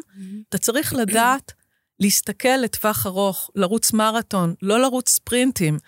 אתה 0.49 0.59
צריך 0.59 0.95
לדעת 0.95 1.53
להסתכל 2.01 2.57
לטווח 2.63 3.07
ארוך, 3.07 3.51
לרוץ 3.55 3.93
מרתון, 3.93 4.55
לא 4.63 4.81
לרוץ 4.81 5.09
ספרינטים. 5.09 5.79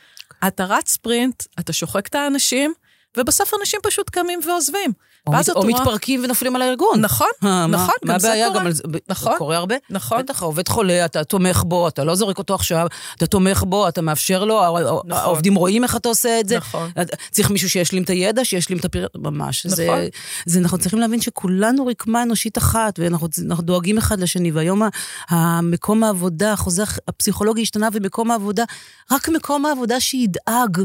אתה 0.47 0.65
רץ 0.65 0.89
ספרינט, 0.89 1.43
אתה 1.61 1.73
שוחק 1.73 2.07
את 2.07 2.15
האנשים, 2.15 2.75
ובסוף 3.17 3.55
אנשים 3.61 3.81
פשוט 3.83 4.11
קמים 4.11 4.41
ועוזבים. 4.47 4.93
או, 5.29 5.33
מת, 5.41 5.49
או 5.49 5.81
מתפרקים 5.81 6.21
ונופלים 6.25 6.57
על 6.57 6.63
הארגון. 6.63 7.01
נכון, 7.01 7.27
אה, 7.45 7.67
מה- 7.67 7.77
נכון, 7.77 7.95
מה 8.05 8.13
גם 8.13 8.19
זה 8.19 8.29
הבעיה? 8.29 8.47
קורה. 8.49 8.61
גם 8.61 8.67
על 8.67 8.73
זה, 8.73 8.83
נכון. 9.09 9.33
קורה 9.39 9.57
הרבה? 9.57 9.75
נכון. 9.91 10.19
בטח, 10.23 10.43
העובד 10.43 10.69
חולה, 10.69 11.05
אתה 11.05 11.25
תומך 11.25 11.63
בו, 11.67 11.89
אתה 11.89 12.05
לא 12.05 12.15
זורק 12.15 12.39
אותו 12.39 12.55
עכשיו, 12.55 12.87
אתה 13.17 13.27
תומך 13.27 13.65
בו, 13.67 13.89
אתה 13.89 14.03
מאפשר 14.03 14.45
לו, 14.45 14.63
נכון. 14.81 15.13
העובדים 15.13 15.55
רואים 15.55 15.85
איך 15.85 15.97
אתה 15.97 16.09
עושה 16.09 16.41
את 16.41 16.49
זה. 16.49 16.57
נכון. 16.57 16.91
צריך 17.31 17.51
מישהו 17.51 17.71
שישלים 17.71 18.03
את 18.03 18.11
הידע, 18.11 18.45
שישלים 18.45 18.79
את 18.79 18.85
הפריון, 18.85 19.09
ממש. 19.17 19.67
זה, 19.67 19.87
נכון. 19.87 19.99
זה, 20.47 20.59
אנחנו 20.59 20.79
צריכים 20.79 20.99
להבין 20.99 21.21
שכולנו 21.21 21.87
רקמה 21.87 22.23
אנושית 22.23 22.59
אחת, 22.59 22.99
ואנחנו 22.99 23.29
אנחנו 23.47 23.65
דואגים 23.65 23.99
אחד 23.99 24.21
לשני, 24.21 24.51
והיום 24.53 24.83
המקום 25.29 26.05
העבודה, 26.05 26.53
החוזה 26.53 26.83
הפסיכולוגי 27.09 27.63
השתנה, 27.63 27.89
ומקום 27.93 28.31
העבודה, 28.31 28.65
רק 29.13 29.29
מקום 29.29 29.67
העבודה 29.67 30.01
שידאג. 30.01 30.79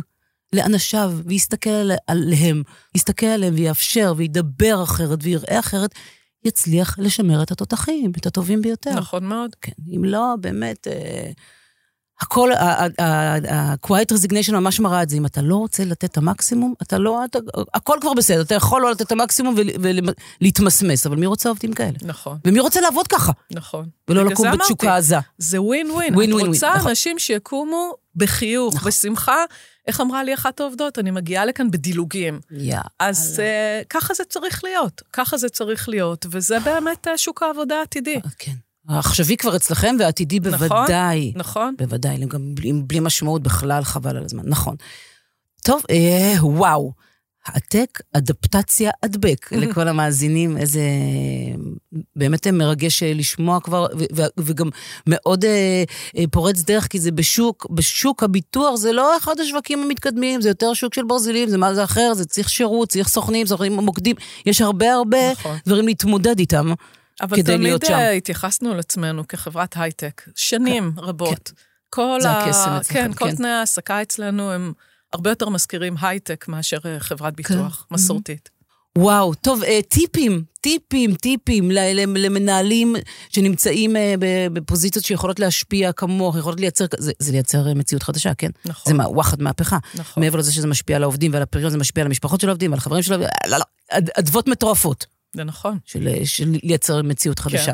לאנשיו, 0.53 1.13
ויסתכל 1.25 1.69
על- 1.69 1.91
עליהם, 2.07 2.63
יסתכל 2.95 3.25
עליהם 3.25 3.53
ויאפשר, 3.57 4.13
וידבר 4.17 4.83
אחרת, 4.83 5.19
ויראה 5.21 5.59
אחרת, 5.59 5.89
יצליח 6.45 6.99
לשמר 6.99 7.43
את 7.43 7.51
התותחים, 7.51 8.11
את 8.17 8.25
הטובים 8.25 8.61
ביותר. 8.61 8.93
נכון 8.93 9.25
מאוד. 9.25 9.55
כן, 9.61 9.71
אם 9.95 10.05
לא, 10.05 10.35
באמת, 10.41 10.87
אה, 10.87 11.31
הכל, 12.21 12.51
ה-quiet 12.51 14.13
resignation 14.15 14.51
ממש 14.51 14.79
מראה 14.79 15.03
את 15.03 15.09
זה. 15.09 15.17
אם 15.17 15.25
אתה 15.25 15.41
לא 15.41 15.55
רוצה 15.55 15.85
לתת 15.85 16.05
את 16.05 16.17
המקסימום, 16.17 16.73
אתה 16.81 16.97
לא, 16.97 17.25
אתה, 17.25 17.39
הכל 17.73 17.97
כבר 18.01 18.13
בסדר, 18.13 18.41
אתה 18.41 18.55
יכול 18.55 18.81
לא 18.81 18.91
לתת 18.91 19.01
את 19.01 19.11
המקסימום 19.11 19.55
ולהתמסמס, 20.41 21.05
אבל 21.05 21.15
מי 21.15 21.25
רוצה 21.25 21.49
עובדים 21.49 21.73
כאלה? 21.73 21.97
נכון, 22.01 22.37
ומי 22.45 22.59
רוצה 22.59 22.81
לעבוד 22.81 23.07
ככה? 23.07 23.31
נכון. 23.51 23.89
ולא 24.07 24.25
לקום 24.25 24.51
בתשוקה 24.51 24.95
עזה. 24.95 25.15
זה 25.37 25.61
ווין 25.61 25.91
ווין. 25.91 26.15
ווין 26.15 26.29
את 26.29 26.33
ווין 26.35 26.47
רוצה 26.47 26.65
ווין, 26.67 26.77
נכון. 26.77 26.89
אנשים 26.89 27.19
שיקומו 27.19 27.93
בחיוך, 28.15 28.75
נכון. 28.75 28.87
בשמחה. 28.91 29.37
איך 29.87 30.01
אמרה 30.01 30.23
לי 30.23 30.33
אחת 30.33 30.59
העובדות? 30.59 30.99
אני 30.99 31.11
מגיעה 31.11 31.45
לכאן 31.45 31.71
בדילוגים. 31.71 32.39
יא. 32.51 32.79
אז 32.99 33.41
uh, 33.41 33.85
ככה 33.89 34.13
זה 34.13 34.23
צריך 34.23 34.63
להיות, 34.63 35.01
ככה 35.13 35.37
זה 35.37 35.49
צריך 35.49 35.89
להיות, 35.89 36.25
וזה 36.31 36.59
באמת 36.59 37.07
uh, 37.07 37.17
שוק 37.17 37.43
העבודה 37.43 37.75
העתידי. 37.75 38.19
כן. 38.37 38.51
העכשווי 38.89 39.37
כבר 39.37 39.55
אצלכם 39.55 39.95
והעתידי 39.99 40.39
נכון, 40.39 40.67
בוודאי. 40.67 41.33
נכון? 41.35 41.75
בוודאי, 41.77 42.25
גם 42.25 42.55
בלי, 42.55 42.73
בלי 42.73 42.99
משמעות 42.99 43.43
בכלל, 43.43 43.83
חבל 43.83 44.17
על 44.17 44.25
הזמן. 44.25 44.43
נכון. 44.45 44.75
טוב, 45.63 45.81
אה, 45.89 46.33
וואו. 46.41 46.93
העתק, 47.45 47.99
אדפטציה, 48.13 48.91
הדבק 49.03 49.51
לכל 49.61 49.87
המאזינים, 49.87 50.57
איזה 50.57 50.81
באמת 52.15 52.47
מרגש 52.47 53.03
אה, 53.03 53.13
לשמוע 53.13 53.59
כבר, 53.59 53.87
ו- 53.99 54.15
ו- 54.15 54.39
וגם 54.39 54.69
מאוד 55.07 55.45
אה, 55.45 55.83
אה, 56.17 56.23
פורץ 56.31 56.61
דרך, 56.61 56.87
כי 56.87 56.99
זה 56.99 57.11
בשוק, 57.11 57.67
בשוק 57.69 58.23
הביטוח 58.23 58.75
זה 58.75 58.91
לא 58.91 59.17
אחד 59.17 59.39
השווקים 59.39 59.83
המתקדמים, 59.83 60.41
זה 60.41 60.49
יותר 60.49 60.73
שוק 60.73 60.93
של 60.93 61.03
ברזילים, 61.03 61.49
זה 61.49 61.57
מה 61.57 61.73
זה 61.73 61.83
אחר, 61.83 62.13
זה 62.13 62.25
צריך 62.25 62.49
שירות, 62.49 62.89
צריך 62.89 63.07
סוכנים, 63.07 63.47
סוכנים 63.47 63.73
מוקדים, 63.73 64.15
יש 64.45 64.61
הרבה 64.61 64.93
הרבה 64.93 65.31
נכון. 65.31 65.57
דברים 65.65 65.85
להתמודד 65.85 66.39
איתם. 66.39 66.73
אבל 67.21 67.37
כדי 67.37 67.43
תמיד 67.43 67.61
להיות 67.61 67.85
שם. 67.85 67.93
אה, 67.93 68.11
התייחסנו 68.11 68.75
לעצמנו 68.75 69.27
כחברת 69.27 69.77
הייטק, 69.77 70.21
שנים 70.35 70.91
רבות. 70.97 71.51
כל 71.89 72.17
זה 72.21 72.29
ה... 72.29 72.43
הקסם 72.43 72.69
אצלכם, 72.69 72.93
כן, 72.93 73.13
כל 73.13 73.29
כן. 73.29 73.35
תנאי 73.35 73.49
ההעסקה 73.49 74.01
אצלנו 74.01 74.51
הם 74.51 74.73
הרבה 75.13 75.29
יותר 75.31 75.49
מזכירים 75.49 75.95
הייטק 76.01 76.45
מאשר 76.47 76.77
אה, 76.85 76.99
חברת 76.99 77.35
ביטוח 77.35 77.85
כן. 77.89 77.95
מסורתית. 77.95 78.49
וואו, 78.97 79.33
טוב, 79.33 79.63
אה, 79.63 79.79
טיפים, 79.89 80.43
טיפים, 80.61 81.15
טיפים 81.15 81.71
למנהלים 82.15 82.95
שנמצאים 83.29 83.95
אה, 83.95 84.15
בפוזיציות 84.53 85.05
שיכולות 85.05 85.39
להשפיע 85.39 85.91
כמוך, 85.91 86.37
יכולות 86.37 86.59
לייצר, 86.59 86.85
זה, 86.97 87.11
זה 87.19 87.31
לייצר 87.31 87.73
מציאות 87.73 88.03
חדשה, 88.03 88.33
כן? 88.33 88.49
נכון. 88.65 88.91
זה 88.93 88.97
מה- 88.97 89.09
וואחד 89.09 89.41
מהפכה. 89.41 89.77
נכון. 89.95 90.23
מעבר 90.23 90.37
לזה 90.39 90.53
שזה 90.53 90.67
משפיע 90.67 90.95
על 90.95 91.03
העובדים 91.03 91.33
ועל 91.33 91.41
הפריון, 91.43 91.71
זה 91.71 91.77
משפיע 91.77 92.01
על 92.01 92.07
המשפחות 92.07 92.41
של 92.41 92.47
העובדים, 92.49 92.73
על 92.73 92.77
החברים 92.77 93.03
של 93.03 93.13
העובדים, 93.13 93.29
לא, 93.47 93.57
לא, 93.57 93.63
אד- 93.91 94.09
אדוות 94.19 94.47
מטורפות 94.47 95.05
זה 95.35 95.43
נכון. 95.43 95.77
של, 95.85 96.09
של 96.25 96.55
לייצר 96.63 97.01
מציאות 97.01 97.39
חדשה. 97.39 97.73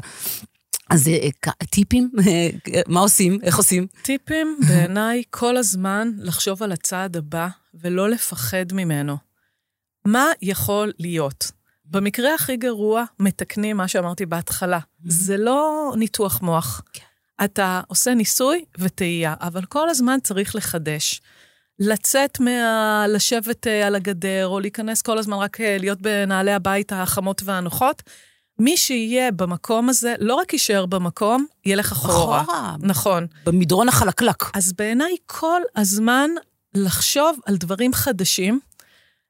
אז 0.90 1.08
אה, 1.08 1.52
טיפים, 1.70 2.12
מה 2.88 3.00
עושים, 3.00 3.40
איך 3.44 3.58
עושים? 3.58 3.88
טיפים, 4.02 4.58
בעיניי, 4.68 5.24
כל 5.30 5.58
הזמן 5.58 6.12
לחשוב 6.18 6.64
על 6.64 6.72
הצעד 6.72 7.18
הבא 7.18 7.48
ולא 7.74 8.10
לפחד 8.10 8.66
ממנו. 8.74 9.18
מה 10.06 10.26
יכול 10.42 10.92
להיות? 11.00 11.52
במקרה 11.86 12.36
הכי 12.36 12.58
גרוע, 12.58 13.04
מתקנים 13.20 13.78
מה 13.78 13.88
שאמרתי 13.88 14.26
בהתחלה. 14.26 14.80
זה 15.06 15.38
לא 15.38 15.94
ניתוח 15.98 16.42
מוח. 16.42 16.82
אתה 17.44 17.82
עושה 17.88 18.14
ניסוי 18.14 18.66
וטעייה, 18.78 19.36
אבל 19.42 19.66
כל 19.66 19.90
הזמן 19.90 20.18
צריך 20.24 20.56
לחדש. 20.56 21.22
לצאת 21.80 22.40
מה... 22.40 23.06
לשבת 23.10 23.68
אה, 23.68 23.88
על 23.88 23.96
הגדר, 23.96 24.48
או 24.48 24.60
להיכנס 24.60 25.02
כל 25.02 25.18
הזמן 25.18 25.38
רק 25.38 25.62
אה, 25.62 25.78
להיות 25.80 26.02
בנעלי 26.02 26.52
הבית 26.52 26.92
החמות 26.94 27.42
והנוחות. 27.46 28.04
מי 28.60 28.78
שיהיה 28.78 29.32
במקום 29.32 29.90
הזה, 29.90 30.16
לא 30.20 30.36
רק 30.36 30.54
יישאר 30.54 30.86
במקום, 30.86 31.46
ילך 31.66 31.92
אחורה. 31.92 32.42
אחורה. 32.42 32.76
נכון. 32.80 33.28
במדרון 33.46 33.90
החלקלק. 33.90 34.44
אז 34.54 34.74
בעיניי 34.74 35.16
כל 35.26 35.62
הזמן 35.76 36.30
לחשוב 36.76 37.40
על 37.46 37.58
דברים 37.58 37.94
חדשים, 37.94 38.60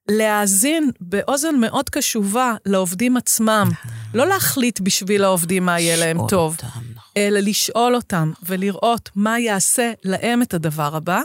להאזין 0.10 0.92
באוזן 1.02 1.56
מאוד 1.56 1.90
קשובה 1.90 2.56
לעובדים 2.66 3.18
עצמם, 3.18 3.70
לא 4.14 4.28
להחליט 4.28 4.80
בשביל 4.80 5.24
העובדים 5.24 5.66
מה 5.66 5.80
יהיה 5.80 5.98
להם 5.98 6.18
טוב, 6.30 6.56
אותם, 6.56 6.68
נכון. 6.68 7.12
אלא 7.18 7.40
לשאול 7.40 7.96
אותם 7.96 8.32
ולראות 8.44 9.10
מה 9.16 9.40
יעשה 9.40 9.92
להם 10.04 10.42
את 10.42 10.54
הדבר 10.54 10.96
הבא, 10.96 11.22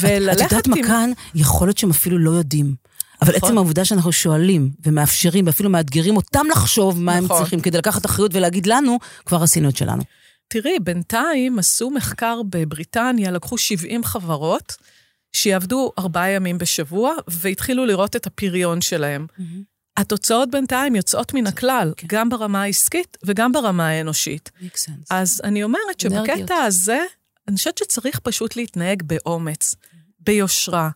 וללכת 0.00 0.40
עם... 0.40 0.46
את 0.46 0.52
יודעת 0.52 0.66
מה 0.66 0.76
כאן? 0.86 1.10
יכול 1.34 1.68
להיות 1.68 1.78
שהם 1.78 1.90
אפילו 1.90 2.18
לא 2.18 2.30
יודעים. 2.30 2.74
אבל 3.22 3.36
נכון. 3.36 3.48
עצם 3.48 3.58
העובדה 3.58 3.84
שאנחנו 3.84 4.12
שואלים 4.12 4.70
ומאפשרים 4.86 5.46
ואפילו 5.46 5.70
מאתגרים 5.70 6.16
אותם 6.16 6.46
לחשוב 6.50 7.02
מה 7.02 7.14
הם 7.14 7.24
נכון. 7.24 7.38
צריכים 7.38 7.60
כדי 7.60 7.78
לקחת 7.78 8.06
אחריות 8.06 8.34
ולהגיד 8.34 8.66
לנו, 8.66 8.98
כבר 9.26 9.42
עשינו 9.42 9.68
את 9.68 9.76
שלנו. 9.76 10.02
תראי, 10.48 10.78
בינתיים 10.82 11.58
עשו 11.58 11.90
מחקר 11.90 12.40
בבריטניה, 12.50 13.30
לקחו 13.30 13.58
70 13.58 14.04
חברות 14.04 14.76
שיעבדו 15.32 15.92
ארבעה 15.98 16.30
ימים 16.30 16.58
בשבוע, 16.58 17.14
והתחילו 17.28 17.86
לראות 17.86 18.16
את 18.16 18.26
הפריון 18.26 18.80
שלהם. 18.80 19.26
התוצאות 19.96 20.50
בינתיים 20.50 20.96
יוצאות 20.96 21.34
מן 21.34 21.46
הכלל, 21.46 21.92
כן. 21.96 22.06
גם 22.10 22.28
ברמה 22.28 22.62
העסקית 22.62 23.16
וגם 23.24 23.52
ברמה 23.52 23.88
האנושית. 23.88 24.50
אז 25.10 25.40
אני 25.44 25.62
אומרת. 25.62 26.00
שבקטע 26.00 26.54
הזה, 26.54 26.98
אני 27.48 27.56
חושבת 27.56 27.78
שצריך 27.78 28.18
פשוט 28.18 28.56
להתנהג 28.56 29.02
באומץ, 29.02 29.74
ביושרה. 30.20 30.90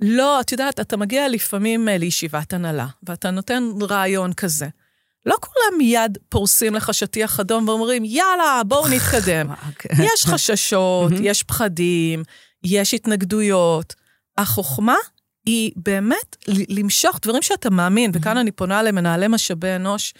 לא, 0.00 0.40
את 0.40 0.52
יודעת, 0.52 0.80
אתה 0.80 0.96
מגיע 0.96 1.28
לפעמים 1.28 1.88
אה, 1.88 1.98
לישיבת 1.98 2.52
הנהלה, 2.52 2.86
ואתה 3.02 3.30
נותן 3.30 3.64
רעיון 3.82 4.32
כזה. 4.32 4.68
לא 5.26 5.36
כולם 5.40 5.78
מיד 5.78 6.18
פורסים 6.28 6.74
לך 6.74 6.94
שטיח 6.94 7.40
אדום 7.40 7.68
ואומרים, 7.68 8.04
יאללה, 8.04 8.62
בואו 8.66 8.88
נתקדם. 8.94 9.46
יש 10.14 10.26
חששות, 10.26 11.12
יש 11.22 11.42
פחדים, 11.42 12.22
יש 12.64 12.94
התנגדויות. 12.94 13.94
החוכמה 14.38 14.96
היא 15.46 15.72
באמת 15.76 16.36
למשוך 16.48 17.18
דברים 17.22 17.42
שאתה 17.42 17.70
מאמין, 17.70 18.10
וכאן 18.14 18.36
אני 18.36 18.52
פונה 18.52 18.82
למנהלי 18.82 19.28
משאבי 19.28 19.76
אנוש, 19.76 20.14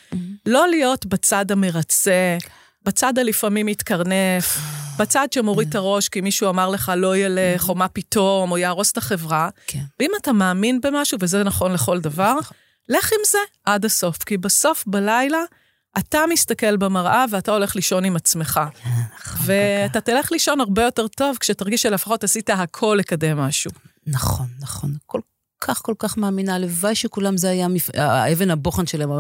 לא 0.47 0.69
להיות 0.69 1.07
בצד 1.07 1.51
המרצה, 1.51 2.39
בצד 2.83 3.19
הלפעמים 3.19 3.67
מתקרנף, 3.67 4.59
בצד 4.99 5.29
שמוריד 5.33 5.69
את 5.69 5.75
הראש 5.75 6.09
כי 6.09 6.21
מישהו 6.21 6.51
אמר 6.51 6.69
לך 6.69 6.93
לא 6.97 7.17
ילך, 7.17 7.69
או 7.69 7.75
מה 7.75 7.89
פתאום, 7.89 8.51
או 8.51 8.59
יהרוס 8.59 8.93
את 8.93 8.97
החברה. 8.97 9.49
כן. 9.67 9.83
ואם 10.01 10.11
אתה 10.23 10.33
מאמין 10.33 10.81
במשהו, 10.81 11.19
וזה 11.21 11.45
נכון 11.45 11.73
לכל 11.73 12.01
דבר, 12.01 12.35
לך 12.89 13.13
עם 13.13 13.21
זה 13.27 13.39
עד 13.65 13.85
הסוף, 13.85 14.19
כי 14.19 14.37
בסוף 14.37 14.85
בלילה 14.87 15.39
אתה 15.99 16.21
מסתכל 16.31 16.77
במראה 16.77 17.25
ואתה 17.31 17.53
הולך 17.53 17.77
לישון 17.77 18.05
עם 18.05 18.17
עצמך. 18.17 18.61
ואתה 19.45 20.01
תלך 20.01 20.33
לישון 20.33 20.61
הרבה 20.61 20.83
יותר 20.83 21.09
טוב 21.09 21.37
כשתרגיש 21.41 21.83
שלפחות 21.83 22.25
עשית 22.25 22.51
הכל 22.51 22.97
לקדם 22.99 23.39
משהו. 23.39 23.71
נכון, 24.07 24.47
נכון. 24.61 24.68
כך, 25.69 25.83
כל 25.83 25.95
כך 25.99 26.19
מאמינה. 26.19 26.55
הלוואי 26.55 26.95
שכולם 26.95 27.37
זה 27.37 27.51
היה 27.51 27.69
מפ... 27.69 27.91
האבן 27.95 28.51
הבוחן 28.51 28.87
שלהם, 28.87 29.11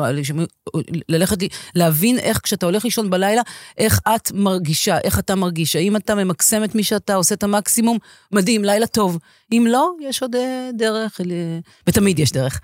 ללכת, 1.09 1.37
להבין 1.75 2.19
איך 2.19 2.41
כשאתה 2.43 2.67
הולך 2.67 2.85
לישון 2.85 3.11
בלילה, 3.11 3.43
איך 3.79 4.01
את 4.15 4.33
מרגישה, 4.35 4.99
איך 5.05 5.19
אתה 5.19 5.35
מרגיש. 5.35 5.77
האם 5.77 5.97
אתה 5.97 6.15
ממקסם 6.15 6.65
את 6.65 6.75
מי 6.75 6.83
שאתה, 6.85 7.15
עושה 7.15 7.35
את 7.35 7.43
המקסימום, 7.43 7.99
מדהים, 8.33 8.65
לילה 8.65 8.87
טוב. 8.87 9.19
אם 9.53 9.67
לא, 9.71 9.91
יש 10.01 10.23
עוד 10.23 10.35
אה, 10.35 10.71
דרך, 10.79 11.21
ל- 11.25 11.59
ותמיד 11.87 12.19
יש 12.19 12.33
דרך, 12.33 12.61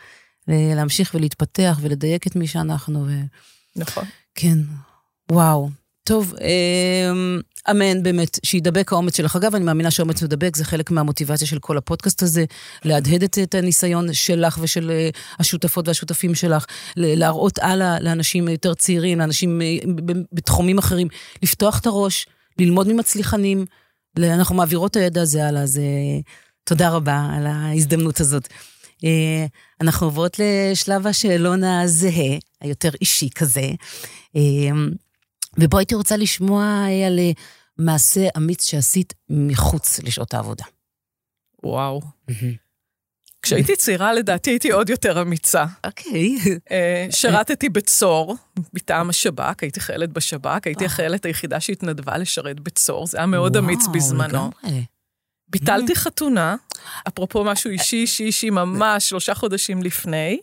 ל- 0.48 0.74
להמשיך 0.74 1.14
ולהתפתח 1.14 1.78
ולדייק 1.82 2.26
את 2.26 2.36
מי 2.36 2.46
שאנחנו. 2.46 3.04
ו... 3.06 3.10
נכון. 3.76 4.04
כן, 4.34 4.58
וואו. 5.32 5.83
טוב, 6.06 6.34
אמ, 6.40 7.40
אמן 7.70 8.02
באמת, 8.02 8.38
שידבק 8.42 8.92
האומץ 8.92 9.16
שלך. 9.16 9.36
אגב, 9.36 9.54
אני 9.54 9.64
מאמינה 9.64 9.90
שהאומץ 9.90 10.22
מדבק, 10.22 10.56
זה 10.56 10.64
חלק 10.64 10.90
מהמוטיבציה 10.90 11.46
של 11.46 11.58
כל 11.58 11.76
הפודקאסט 11.78 12.22
הזה, 12.22 12.44
להדהד 12.84 13.22
את, 13.22 13.54
הניסיון 13.54 14.12
שלך 14.12 14.58
ושל 14.62 14.90
אה, 14.90 15.08
השותפות 15.38 15.88
והשותפים 15.88 16.34
שלך, 16.34 16.66
להראות 16.96 17.58
הלאה 17.58 18.00
לאנשים 18.00 18.48
יותר 18.48 18.74
צעירים, 18.74 19.18
לאנשים 19.18 19.62
אה, 19.62 19.76
בתחומים 20.32 20.78
אחרים, 20.78 21.08
לפתוח 21.42 21.78
את 21.80 21.86
הראש, 21.86 22.26
ללמוד 22.58 22.92
ממצליחנים. 22.92 23.64
אנחנו 24.18 24.54
מעבירות 24.54 24.90
את 24.90 24.96
הידע 24.96 25.22
הזה 25.22 25.46
הלאה, 25.46 25.62
אז 25.62 25.78
אה, 25.78 26.20
תודה 26.64 26.90
רבה 26.90 27.26
על 27.36 27.46
ההזדמנות 27.46 28.20
הזאת. 28.20 28.48
אנחנו 29.80 30.06
עוברות 30.06 30.36
לשלב 30.38 31.06
השאלון 31.06 31.64
הזהה, 31.64 32.38
היותר 32.60 32.90
אישי 33.00 33.28
כזה. 33.34 33.70
ובו 35.58 35.78
הייתי 35.78 35.94
רוצה 35.94 36.16
לשמוע 36.16 36.64
אה, 36.64 37.06
על 37.06 37.18
אה, 37.18 37.30
מעשה 37.78 38.28
אמיץ 38.36 38.64
שעשית 38.64 39.14
מחוץ 39.28 40.00
לשעות 40.02 40.34
העבודה. 40.34 40.64
וואו. 41.64 42.00
כשהייתי 43.42 43.76
צעירה, 43.76 44.12
לדעתי 44.12 44.50
הייתי 44.50 44.72
עוד 44.72 44.90
יותר 44.90 45.22
אמיצה. 45.22 45.64
אוקיי. 45.86 46.36
אה, 46.70 47.06
שירתתי 47.10 47.68
בצור 47.68 48.36
מטעם 48.74 49.10
השב"כ, 49.10 49.62
הייתי 49.62 49.80
חיילת 49.80 50.12
בשב"כ, 50.12 50.66
הייתי 50.66 50.84
וואו. 50.84 50.86
החיילת 50.86 51.24
היחידה 51.24 51.60
שהתנדבה 51.60 52.18
לשרת 52.18 52.60
בצור, 52.60 53.06
זה 53.06 53.16
היה 53.16 53.26
מאוד 53.26 53.56
אמיץ 53.56 53.86
בזמנו. 53.92 54.28
לגמרי. 54.28 54.84
ביטלתי 55.48 55.96
חתונה, 55.96 56.56
אפרופו 57.08 57.44
משהו 57.44 57.70
אישי, 57.70 57.96
אישי, 57.96 58.24
אישי, 58.24 58.50
ממש 58.50 59.08
שלושה 59.08 59.34
חודשים 59.34 59.82
לפני. 59.82 60.40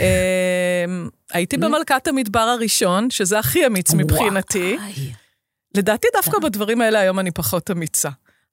אה, 0.00 0.84
הייתי 1.32 1.56
במלכת 1.56 2.08
המדבר 2.08 2.40
הראשון, 2.40 3.10
שזה 3.10 3.38
הכי 3.38 3.66
אמיץ 3.66 3.94
מבחינתי. 3.94 4.76
לדעתי 5.76 6.08
דווקא 6.12 6.38
בדברים 6.38 6.80
האלה 6.80 6.98
היום 6.98 7.18
אני 7.18 7.30
פחות 7.30 7.70
אמיצה. 7.70 8.10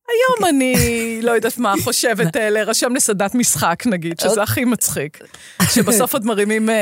היום 0.07 0.49
אני 0.49 1.19
לא 1.21 1.31
יודעת 1.31 1.57
מה 1.57 1.73
חושבת 1.83 2.35
אה, 2.37 2.49
להירשם 2.49 2.95
לסדנת 2.95 3.35
משחק, 3.35 3.83
נגיד, 3.85 4.19
שזה 4.19 4.43
הכי 4.43 4.65
מצחיק. 4.65 5.19
שבסוף 5.63 6.13
עוד 6.13 6.25
מרימים 6.25 6.69
אה, 6.69 6.75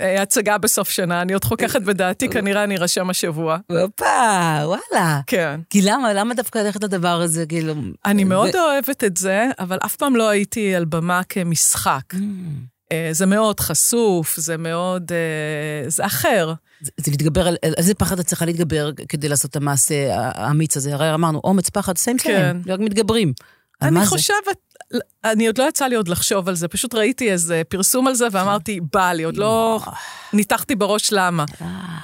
אה, 0.00 0.22
הצגה 0.22 0.58
בסוף 0.58 0.90
שנה, 0.90 1.22
אני 1.22 1.32
עוד 1.32 1.44
חוככת 1.44 1.82
בדעתי, 1.82 2.28
כנראה 2.28 2.64
אני 2.64 2.76
ארשם 2.76 3.10
השבוע. 3.10 3.56
הופה, 3.70 4.58
וואלה. 4.64 5.20
כן. 5.26 5.60
כי 5.70 5.82
למה, 5.82 6.12
למה 6.12 6.34
דווקא 6.34 6.58
ללכת 6.58 6.84
לדבר 6.84 7.20
הזה, 7.20 7.46
כאילו... 7.46 7.74
אני 8.04 8.24
מאוד 8.24 8.56
אוהבת 8.56 9.04
את 9.04 9.16
זה, 9.16 9.46
אבל 9.58 9.78
אף 9.84 9.96
פעם 9.96 10.16
לא 10.16 10.28
הייתי 10.28 10.74
על 10.74 10.84
במה 10.84 11.20
כמשחק. 11.28 12.14
אה, 12.92 13.08
זה 13.12 13.26
מאוד 13.26 13.60
חשוף, 13.60 14.36
זה 14.36 14.56
מאוד... 14.56 15.12
אה, 15.12 15.90
זה 15.90 16.06
אחר. 16.06 16.54
זה 16.80 16.90
זה 17.00 17.10
להתגבר 17.10 17.48
על, 17.48 17.56
על 17.64 17.74
איזה 17.76 17.94
פחד 17.94 18.18
את 18.18 18.26
צריכה 18.26 18.44
להתגבר 18.44 18.90
כדי 19.08 19.28
לעשות 19.28 19.50
את 19.50 19.56
המעשה 19.56 19.94
האמיץ 20.14 20.76
הזה? 20.76 20.94
הרי 20.94 21.14
אמרנו, 21.14 21.40
אומץ, 21.44 21.68
פחד, 21.68 21.98
סיים 21.98 22.18
כן. 22.18 22.52
סיים, 22.62 22.62
רק 22.66 22.80
מתגברים. 22.80 23.32
אני? 23.82 24.06
חושבת, 24.06 24.69
אני 25.24 25.46
עוד 25.46 25.58
לא 25.58 25.68
יצא 25.68 25.86
לי 25.86 25.94
עוד 25.94 26.08
לחשוב 26.08 26.48
על 26.48 26.54
זה, 26.54 26.68
פשוט 26.68 26.94
ראיתי 26.94 27.32
איזה 27.32 27.62
פרסום 27.68 28.06
על 28.06 28.14
זה 28.14 28.26
ואמרתי, 28.32 28.80
בא 28.92 29.12
לי, 29.12 29.22
עוד 29.22 29.36
לא 29.36 29.80
ניתחתי 30.32 30.74
בראש 30.74 31.12
למה. 31.12 31.44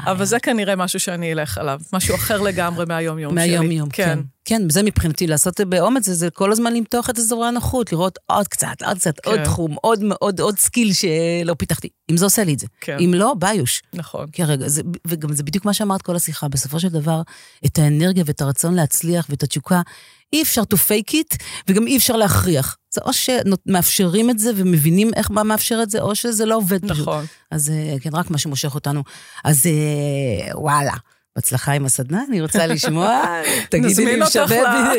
אבל 0.07 0.25
זה 0.25 0.41
כנראה 0.41 0.77
משהו 0.77 1.01
שאני 1.01 1.33
אלך 1.33 1.59
עליו, 1.59 1.81
משהו 1.93 2.15
אחר 2.15 2.41
לגמרי 2.41 2.85
מהיום-יום 2.89 3.33
שלי. 3.33 3.41
מהיום-יום, 3.41 3.89
כן. 3.91 4.19
כן, 4.45 4.71
זה 4.71 4.83
מבחינתי, 4.83 5.27
לעשות 5.27 5.61
באומץ 5.61 6.09
זה, 6.09 6.31
כל 6.31 6.53
הזמן 6.53 6.75
למתוח 6.75 7.11
את 7.11 7.19
אזורי 7.19 7.49
הנוחות, 7.49 7.93
לראות 7.93 8.19
עוד 8.27 8.49
קצת, 8.49 8.83
עוד 8.87 8.97
קצת, 8.97 9.27
עוד 9.27 9.39
כן. 9.39 9.45
תחום, 9.45 9.77
עוד, 9.83 10.01
עוד, 10.21 10.41
עוד 10.41 10.59
skill 10.59 10.93
שלא 10.93 11.55
פיתחתי. 11.59 11.89
אם 12.11 12.17
זה 12.17 12.25
עושה 12.25 12.45
לי 12.45 12.55
את 12.55 12.59
זה. 12.59 12.67
כן. 12.81 12.97
אם 13.01 13.15
לא, 13.15 13.35
ביוש. 13.39 13.83
נכון. 13.95 14.27
כי 14.33 14.45
רגע, 14.45 14.67
וגם 15.07 15.33
זה 15.33 15.43
בדיוק 15.43 15.65
מה 15.65 15.73
שאמרת 15.75 16.03
כל 16.03 16.17
השיחה, 16.17 16.49
בסופו 16.49 16.81
של 16.81 16.89
דבר, 16.89 17.23
את 17.67 17.79
האנרגיה 17.79 18.25
ואת 18.27 18.41
הרצון 18.41 18.75
להצליח 18.75 19.27
ואת 19.31 19.43
התשוקה, 19.43 19.81
אי 20.33 20.43
אפשר 20.43 20.63
to 20.63 20.77
fake 20.77 21.13
it, 21.13 21.37
וגם 21.69 21.87
אי 21.87 21.97
אפשר 21.97 22.17
להכריח. 22.17 22.66
זה 22.91 23.01
או 23.05 23.13
שמאפשרים 23.13 24.31
את 24.31 24.39
זה 24.39 24.51
ומבינים 24.57 25.11
איך 25.17 25.31
מה 25.31 25.43
מאפשר 25.43 25.81
את 25.83 25.91
זה, 25.91 26.01
או 26.01 26.15
שזה 26.15 26.47
לא 26.47 26.57
עובד 26.57 26.91
פשוט. 26.91 27.09
נכון. 27.09 27.25
אז 27.51 27.71
אה, 27.71 27.97
כן, 28.01 28.11
רק 28.13 28.31
מה 28.31 28.39
שמושך 28.39 28.75
אותנו. 28.75 29.03
אז 29.45 29.67
אה, 29.67 30.59
וואלה. 30.61 30.93
בהצלחה 31.37 31.73
עם 31.73 31.87
הסדנה, 31.87 32.25
אני 32.29 32.41
רוצה 32.41 32.67
לשמוע, 32.67 33.23
תגידי 33.71 34.05
לי 34.05 34.15
אם 34.15 34.27
שווה, 34.31 34.93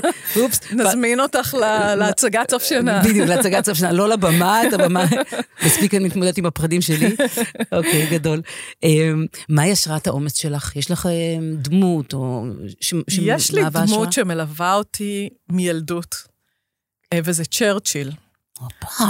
נזמין 0.71 1.19
אותך 1.19 1.53
להצגת 1.97 2.51
סוף 2.51 2.63
שנה. 2.63 3.01
בדיוק, 3.05 3.29
להצגת 3.29 3.65
סוף 3.65 3.77
שנה, 3.77 3.91
לא 3.91 4.09
לבמה, 4.09 4.67
את 4.67 4.73
הבמה, 4.73 5.05
מספיק 5.65 5.93
אני 5.93 6.05
מתמודדת 6.05 6.37
עם 6.37 6.45
הפחדים 6.45 6.81
שלי. 6.81 7.15
אוקיי, 7.71 8.07
גדול. 8.11 8.41
אמ, 8.83 9.25
מהי 9.49 9.71
השראת 9.71 10.07
האומץ 10.07 10.39
שלך? 10.39 10.75
יש 10.75 10.91
לך 10.91 11.05
אמ, 11.05 11.55
דמות 11.57 12.13
או... 12.13 12.45
יש 13.07 13.51
לי 13.51 13.61
דמות? 13.71 14.13
שמלווה 14.13 14.73
אותי 14.73 15.29
מילדות, 15.49 16.15
וזה 17.15 17.45
צ'רצ'יל. 17.45 18.11
הופה, 18.59 19.03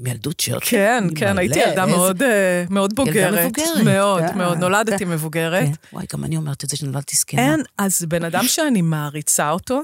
מילדות 0.00 0.40
צ'רצ'יל. 0.40 0.70
כן, 0.70 1.04
כן, 1.16 1.38
הייתי 1.38 1.58
ילדה 1.58 1.86
מאוד, 1.86 2.22
אה, 2.22 2.64
מאוד 2.70 2.94
בוגרת. 2.94 3.44
מבוגרת, 3.44 3.84
מאוד, 3.84 4.22
כן, 4.22 4.38
מאוד. 4.38 4.58
נולדתי. 4.58 5.04
מבוגרת. 5.04 5.66
כן, 5.66 5.72
וואי, 5.92 6.06
גם 6.12 6.24
אני 6.24 6.36
אומרת 6.36 6.64
את 6.64 6.68
זה 6.68 6.76
שנולדתי 6.76 7.16
זקנה. 7.16 7.42
אין, 7.42 7.62
אז 7.78 8.04
בן 8.08 8.24
אדם 8.24 8.44
שאני 8.44 8.82
מעריצה 8.82 9.50
אותו, 9.50 9.82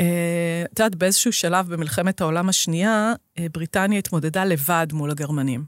אה, 0.00 0.64
את 0.72 0.78
יודעת, 0.78 0.94
באיזשהו 0.94 1.32
שלב 1.32 1.72
במלחמת 1.72 2.20
העולם 2.20 2.48
השנייה, 2.48 3.12
אה, 3.38 3.46
בריטניה 3.52 3.98
התמודדה 3.98 4.44
לבד 4.44 4.86
מול 4.92 5.10
הגרמנים. 5.10 5.64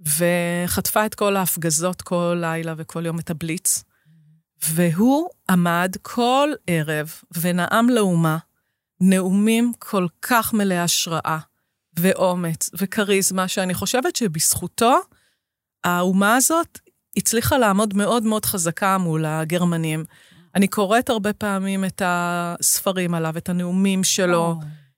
וחטפה 0.00 1.06
את 1.06 1.14
כל 1.14 1.36
ההפגזות 1.36 2.02
כל 2.02 2.36
לילה 2.40 2.74
וכל 2.76 3.06
יום 3.06 3.18
את 3.18 3.30
הבליץ. 3.30 3.84
והוא 4.68 5.28
עמד 5.50 5.96
כל 6.02 6.50
ערב 6.66 7.12
ונאם 7.40 7.90
לאומה 7.90 8.38
נאומים 9.00 9.72
כל 9.78 10.06
כך 10.22 10.54
מלאי 10.54 10.78
השראה 10.78 11.38
ואומץ 11.98 12.70
וכריזמה, 12.78 13.48
שאני 13.48 13.74
חושבת 13.74 14.16
שבזכותו 14.16 14.96
האומה 15.84 16.36
הזאת 16.36 16.78
הצליחה 17.16 17.58
לעמוד 17.58 17.94
מאוד 17.94 18.22
מאוד 18.22 18.44
חזקה 18.44 18.98
מול 18.98 19.24
הגרמנים. 19.24 20.04
אני 20.54 20.68
קוראת 20.68 21.10
הרבה 21.10 21.32
פעמים 21.32 21.84
את 21.84 22.02
הספרים 22.04 23.14
עליו, 23.14 23.36
את 23.36 23.48
הנאומים 23.48 24.04
שלו. 24.04 24.54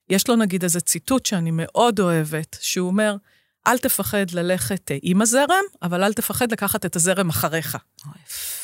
יש 0.09 0.29
לו 0.29 0.35
נגיד 0.35 0.63
איזה 0.63 0.81
ציטוט 0.81 1.25
שאני 1.25 1.49
מאוד 1.53 1.99
אוהבת, 1.99 2.57
שהוא 2.61 2.87
אומר, 2.87 3.15
אל 3.69 3.77
תפחד 3.77 4.31
ללכת 4.31 4.91
אה, 4.91 4.97
עם 5.01 5.21
הזרם, 5.21 5.63
אבל 5.81 6.03
אל 6.03 6.13
תפחד 6.13 6.51
לקחת 6.51 6.85
את 6.85 6.95
הזרם 6.95 7.29
אחריך. 7.29 7.77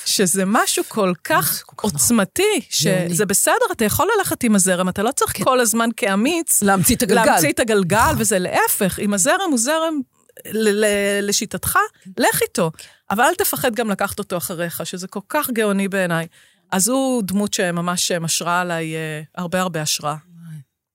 שזה 0.06 0.44
משהו 0.46 0.84
כל 0.88 1.14
כך 1.24 1.64
כל. 1.66 1.88
עוצמתי. 1.88 2.62
שזה 2.70 3.26
בסדר, 3.26 3.54
אתה 3.72 3.86
יכול 3.86 4.08
ללכת 4.18 4.44
עם 4.44 4.56
הזרם, 4.56 4.90
אתה 4.90 5.04
לא 5.04 5.12
צריך 5.12 5.38
כן. 5.38 5.44
כל 5.44 5.60
הזמן 5.60 5.90
כאמיץ 5.98 6.62
להמציא 6.64 6.96
את 6.96 7.02
הגלגל. 7.04 7.26
להמציא 7.26 7.50
את 7.50 7.60
הגלגל, 7.60 8.14
וזה 8.18 8.40
להפך, 8.40 9.00
אם 9.00 9.14
הזרם 9.14 9.50
הוא 9.50 9.60
זרם 9.60 10.00
ל- 10.46 10.86
ל- 10.86 11.28
לשיטתך, 11.28 11.78
לך 12.18 12.42
איתו. 12.42 12.72
אבל 13.12 13.24
אל 13.24 13.36
תפחד 13.36 13.76
גם 13.76 13.90
לקחת 13.90 14.20
אותו 14.20 14.38
אחריך, 14.38 14.86
שזה 14.86 15.08
כל 15.08 15.20
כך 15.30 15.50
גאוני 15.50 15.88
בעיניי. 15.88 16.28
אז 16.72 16.88
הוא 16.88 17.24
דמות 17.24 17.54
שממש 17.54 18.12
משרה 18.12 18.62
עליי 18.62 18.96
אה, 18.96 19.22
הרבה 19.36 19.62
הרבה 19.62 19.82
השראה. 19.82 20.16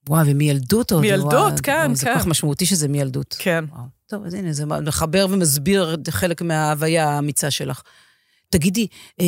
וואו, 0.08 0.26
ומילדות 0.26 0.92
עוד. 0.92 1.00
מילדות, 1.00 1.32
וואו, 1.32 1.56
כן, 1.62 1.72
וואו, 1.72 1.94
זה 1.94 2.06
כן. 2.06 2.12
כל 2.14 2.18
כך 2.18 2.26
משמעותי 2.26 2.66
שזה 2.66 2.88
מילדות. 2.88 3.36
כן. 3.38 3.64
וואו. 3.70 3.84
טוב, 4.06 4.26
אז 4.26 4.34
הנה, 4.34 4.52
זה 4.52 4.66
מחבר 4.66 5.26
ומסביר 5.30 5.96
חלק 6.10 6.42
מההוויה 6.42 7.08
האמיצה 7.08 7.50
שלך. 7.50 7.82
תגידי, 8.50 8.86
אה, 9.20 9.26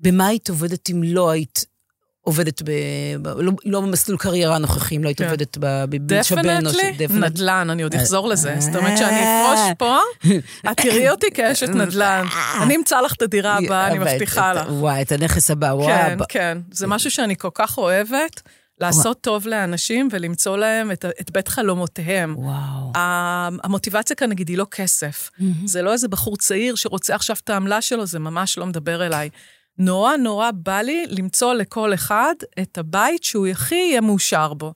במה 0.00 0.26
היית 0.26 0.48
עובדת 0.48 0.90
אם 0.90 1.02
לא 1.02 1.30
היית 1.30 1.64
עובדת 2.20 2.62
ב... 2.62 2.70
ב- 3.22 3.28
לא, 3.38 3.52
לא 3.64 3.80
במסלול 3.80 4.18
קריירה 4.18 4.56
הנוכחי, 4.56 4.96
אם 4.96 5.04
לא 5.04 5.08
היית 5.08 5.18
כן. 5.18 5.24
עובדת 5.24 5.58
במשאבי 5.60 6.50
אנוש? 6.50 6.72
definitely, 6.76 7.06
definite. 7.06 7.24
נדל"ן, 7.24 7.70
אני 7.70 7.82
עוד 7.82 7.94
אחזור 7.94 8.28
לזה. 8.28 8.56
זאת 8.58 8.76
אומרת 8.76 8.90
אה. 8.90 8.96
שאני 8.96 9.20
אפרוש 9.22 9.60
פה, 9.78 9.98
את 10.70 10.76
תראי 10.76 11.10
אותי 11.10 11.26
כאשת 11.34 11.68
נדל"ן. 11.68 12.26
אני 12.62 12.76
אמצא 12.76 13.00
לך 13.00 13.12
את 13.14 13.22
הדירה 13.22 13.58
הבאה, 13.58 13.86
אני 13.86 13.98
מבטיחה 13.98 14.52
לך. 14.52 14.66
וואי, 14.70 15.02
את 15.02 15.12
הנכס 15.12 15.50
הבא, 15.50 15.66
וואו. 15.66 15.86
כן, 15.86 16.18
כן. 16.28 16.58
זה 16.70 16.86
משהו 16.86 17.10
שאני 17.10 17.36
כל 17.36 17.50
כך 17.54 17.78
אוהבת, 17.78 18.42
לעשות 18.80 19.20
טוב 19.20 19.46
לאנשים 19.46 20.08
ולמצוא 20.10 20.56
להם 20.56 20.92
את, 20.92 21.04
את 21.20 21.30
בית 21.30 21.48
חלומותיהם. 21.48 22.34
וואו. 22.38 22.92
המוטיבציה 23.64 24.16
כאן, 24.16 24.30
נגיד, 24.30 24.48
היא 24.48 24.58
לא 24.58 24.66
כסף. 24.70 25.30
זה 25.64 25.82
לא 25.82 25.92
איזה 25.92 26.08
בחור 26.08 26.36
צעיר 26.36 26.74
שרוצה 26.74 27.14
עכשיו 27.14 27.36
את 27.44 27.50
העמלה 27.50 27.80
שלו, 27.80 28.06
זה 28.06 28.18
ממש 28.18 28.58
לא 28.58 28.66
מדבר 28.66 29.06
אליי. 29.06 29.30
נורא 29.78 30.16
נורא 30.16 30.50
בא 30.50 30.80
לי 30.80 31.06
למצוא 31.08 31.54
לכל 31.54 31.94
אחד 31.94 32.34
את 32.62 32.78
הבית 32.78 33.24
שהוא 33.24 33.46
הכי 33.46 33.74
יהיה 33.74 34.00
מאושר 34.00 34.54
בו. 34.54 34.72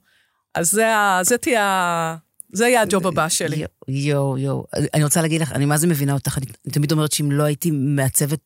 אז 0.55 0.71
זה, 0.71 0.93
זה 1.23 1.39
תהיה, 1.39 2.17
זה 2.53 2.69
יהיה 2.69 2.83
הג'וב 2.83 3.07
הבא 3.07 3.29
שלי. 3.29 3.65
יואו, 3.89 4.39
יואו. 4.39 4.65
אני 4.95 5.05
רוצה 5.05 5.23
להגיד 5.23 5.41
לך, 5.41 5.53
אני 5.53 5.65
מה 5.65 5.79
זה 5.79 5.87
מבינה 5.87 6.13
אותך, 6.13 6.39
אני, 6.39 6.47
תמיד 6.73 6.93
אומרת 6.93 7.13
שאם 7.13 7.33
לא 7.33 7.43
הייתי 7.43 7.71
מעצבת, 7.71 8.39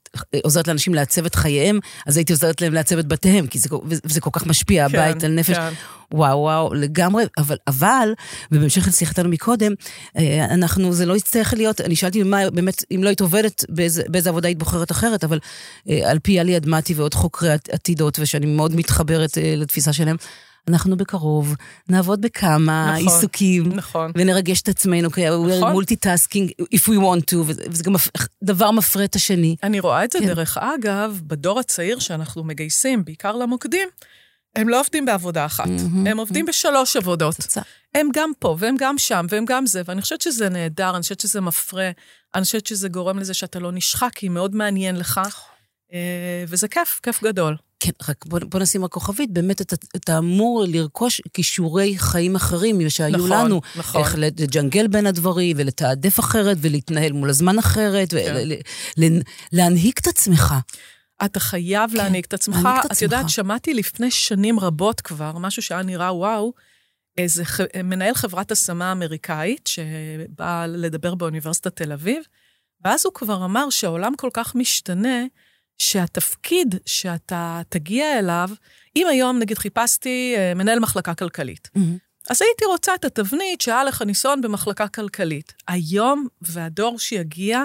עוזרת 0.43 0.69
לאנשים 0.69 0.95
לעצב 0.95 1.27
את 1.27 1.35
חייהם, 1.35 1.79
אז 2.07 2.17
הייתי 2.17 2.33
עוזרת 2.33 2.61
להם 2.61 2.73
לעצב 2.75 2.99
את 2.99 3.07
בתיהם, 3.07 3.47
כי 3.47 3.59
זה, 3.59 3.69
וזה 4.05 4.21
כל 4.21 4.31
כך 4.33 4.47
משפיע, 4.47 4.89
כן, 4.89 4.99
הבית 4.99 5.25
על 5.25 5.33
נפש. 5.33 5.57
כן. 5.57 5.73
וואו, 6.15 6.39
וואו, 6.39 6.75
לגמרי, 6.75 7.25
אבל, 7.39 7.57
אבל, 7.67 8.15
ובהמשך 8.53 8.89
לשיחתנו 8.89 9.29
מקודם, 9.29 9.73
אה, 10.17 10.45
אנחנו, 10.45 10.93
זה 10.93 11.07
לא 11.07 11.17
יצטרך 11.17 11.55
להיות, 11.55 11.81
אני 11.81 11.97
שאלתי 11.97 12.23
מה, 12.23 12.51
באמת, 12.51 12.85
אם 12.95 13.05
לא 13.05 13.09
היית 13.09 13.21
עובדת, 13.21 13.65
באיזה, 13.69 14.03
באיזה 14.09 14.29
עבודה 14.31 14.49
היית 14.49 14.59
בוחרת 14.59 14.91
אחרת, 14.91 15.25
אבל 15.25 15.39
אה, 15.89 16.11
על 16.11 16.19
פי 16.19 16.39
עלי 16.41 16.57
אדמתי 16.57 16.95
ועוד 16.95 17.15
חוקרי 17.15 17.53
עת- 17.53 17.69
עתידות, 17.69 18.19
ושאני 18.19 18.47
מאוד 18.47 18.77
מתחברת 18.77 19.39
אה, 19.39 19.55
לתפיסה 19.57 19.93
שלהם, 19.93 20.17
אנחנו 20.69 20.97
בקרוב 20.97 21.55
נעבוד 21.89 22.21
בכמה 22.21 22.93
נכון, 22.93 23.15
עיסוקים. 23.15 23.73
נכון. 23.73 24.13
ונרגש 24.15 24.61
את 24.61 24.69
עצמנו, 24.69 25.11
כי 25.11 25.29
we're 25.29 25.33
נכון. 25.59 25.73
multitasking, 25.73 26.51
if 26.61 26.89
we 26.89 26.93
want 26.93 27.35
to, 27.35 27.37
וזה, 27.37 27.85
גם 27.85 27.95
דבר 28.43 28.71
מפרה 28.71 29.05
את 29.05 29.15
השני. 29.15 29.57
אני 29.63 29.81
רואה 29.81 30.05
את 30.05 30.13
זה 30.13 30.19
כן. 30.19 30.27
דרך 30.27 30.59
אגב, 30.59 31.21
בדור 31.27 31.61
הצעיר 31.61 31.99
שאנחנו 31.99 32.45
מגייסים, 32.45 33.05
בעיקר 33.05 33.37
למוקדים, 33.37 33.89
הם 34.57 34.69
לא 34.69 34.81
עובדים 34.81 35.05
בעבודה 35.05 35.47
אחת, 35.47 35.67
מהמם. 35.67 36.07
הם 36.07 36.19
עובדים 36.19 36.47
בשלוש 36.47 36.97
עבודות. 36.97 37.35
פצצה. 37.35 37.61
הם 37.95 38.09
גם 38.15 38.31
פה, 38.39 38.57
והם 38.59 38.77
גם 38.79 38.99
שם, 38.99 39.27
והם 39.29 39.45
גם 39.45 39.67
זה, 39.67 39.83
ואני 39.87 40.03
חושבת 40.03 40.21
שזה 40.21 40.49
נהדר, 40.49 40.91
אני 40.91 41.03
חושבת 41.03 41.21
שזה 41.21 41.41
מפרה, 41.41 41.91
אני 42.35 42.45
חושבת 42.45 42.67
שזה 42.67 42.89
גורם 42.89 43.19
לזה 43.19 43.35
שאתה 43.35 43.59
לא 43.59 43.73
נשחק, 43.73 44.11
כי 44.15 44.29
מאוד 44.29 44.55
מעניין 44.55 44.97
לך, 44.97 45.21
אה, 45.93 46.45
וזה 46.49 46.69
כיף, 46.69 47.01
כיף 47.03 47.23
גדול. 47.23 47.57
כן, 47.83 47.91
רק 48.09 48.27
בוא, 48.27 48.39
בוא 48.49 48.61
נשים 48.61 48.85
רק 48.85 48.93
כוכבית, 48.93 49.31
באמת 49.31 49.61
אתה, 49.61 49.77
אתה 49.97 50.19
אמור 50.19 50.65
לרכוש 50.69 51.21
כישורי 51.35 51.99
חיים 51.99 52.37
אחרים 52.37 52.91
שהיו 52.91 53.17
נכון, 53.17 53.31
לנו. 53.31 53.61
נכון. 53.77 54.01
איך 54.01 54.15
לג'נגל 54.19 54.87
בין 54.87 55.07
הדברים, 55.07 55.57
ולתעדף 55.59 56.21
אחרת, 56.21 56.57
ולהתנהל 56.61 57.13
מול 57.13 57.31
הזמן 57.31 57.59
אחרת, 57.59 58.11
כן. 58.11 58.35
ולהנהיג 59.53 59.95
את 60.01 60.07
עצמך. 60.07 60.55
אתה 61.25 61.41
חייב 61.41 61.91
כן, 61.91 61.97
להעניק 61.97 62.27
את 62.27 62.35
עצמך. 62.35 62.57
להעניק 62.65 62.81
את 62.81 62.87
את 62.87 62.91
עצמך. 62.91 63.03
יודעת, 63.03 63.29
שמעתי 63.29 63.75
לפני 63.75 64.11
שנים 64.11 64.61
רבות 64.61 65.01
כבר, 65.01 65.39
משהו 65.39 65.63
שהיה 65.63 65.83
נראה 65.83 66.15
וואו, 66.15 66.53
איזה 67.19 67.45
ח... 67.45 67.61
מנהל 67.85 68.15
חברת 68.15 68.53
השמה 68.53 68.93
אמריקאית, 68.93 69.67
שבא 69.67 70.67
לדבר 70.69 71.15
באוניברסיטת 71.15 71.77
תל 71.77 71.93
אביב, 71.93 72.23
ואז 72.85 73.07
הוא 73.07 73.15
כבר 73.15 73.45
אמר 73.45 73.71
שהעולם 73.71 74.13
כל 74.17 74.31
כך 74.33 74.55
משתנה, 74.55 75.19
שהתפקיד 75.83 76.75
שאתה 76.87 77.61
תגיע 77.69 78.19
אליו, 78.19 78.51
אם 78.97 79.07
היום, 79.11 79.39
נגיד, 79.39 79.59
חיפשתי 79.59 80.35
אה, 80.37 80.55
מנהל 80.55 80.79
מחלקה 80.79 81.15
כלכלית, 81.15 81.69
אז 82.31 82.43
הייתי 82.43 82.65
רוצה 82.65 82.95
את 82.95 83.05
התבנית 83.05 83.61
שהיה 83.61 83.85
לך 83.85 84.03
ניסיון 84.03 84.41
במחלקה 84.41 84.89
כלכלית. 84.89 85.53
היום, 85.69 86.27
והדור 86.43 86.99
שיגיע, 86.99 87.63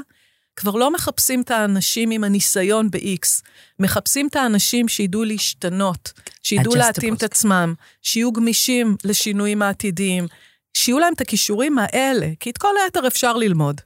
כבר 0.55 0.71
לא 0.75 0.91
מחפשים 0.91 1.41
את 1.41 1.51
האנשים 1.51 2.11
עם 2.11 2.23
הניסיון 2.23 2.91
ב-X, 2.91 3.41
מחפשים 3.79 4.27
את 4.27 4.35
האנשים 4.35 4.87
שידעו 4.87 5.23
להשתנות, 5.23 6.13
שידעו. 6.43 6.75
להתאים 6.75 7.13
את 7.13 7.23
עצמם, 7.23 7.73
שיהיו 8.01 8.31
גמישים 8.31 8.95
לשינויים 9.03 9.61
העתידיים, 9.61 10.27
שיהיו 10.77 10.99
להם 10.99 11.13
את 11.13 11.21
הכישורים 11.21 11.77
האלה, 11.79 12.27
כי 12.39 12.49
את 12.49 12.57
כל 12.57 12.73
היתר 12.85 13.07
אפשר 13.07 13.37
ללמוד. 13.37 13.81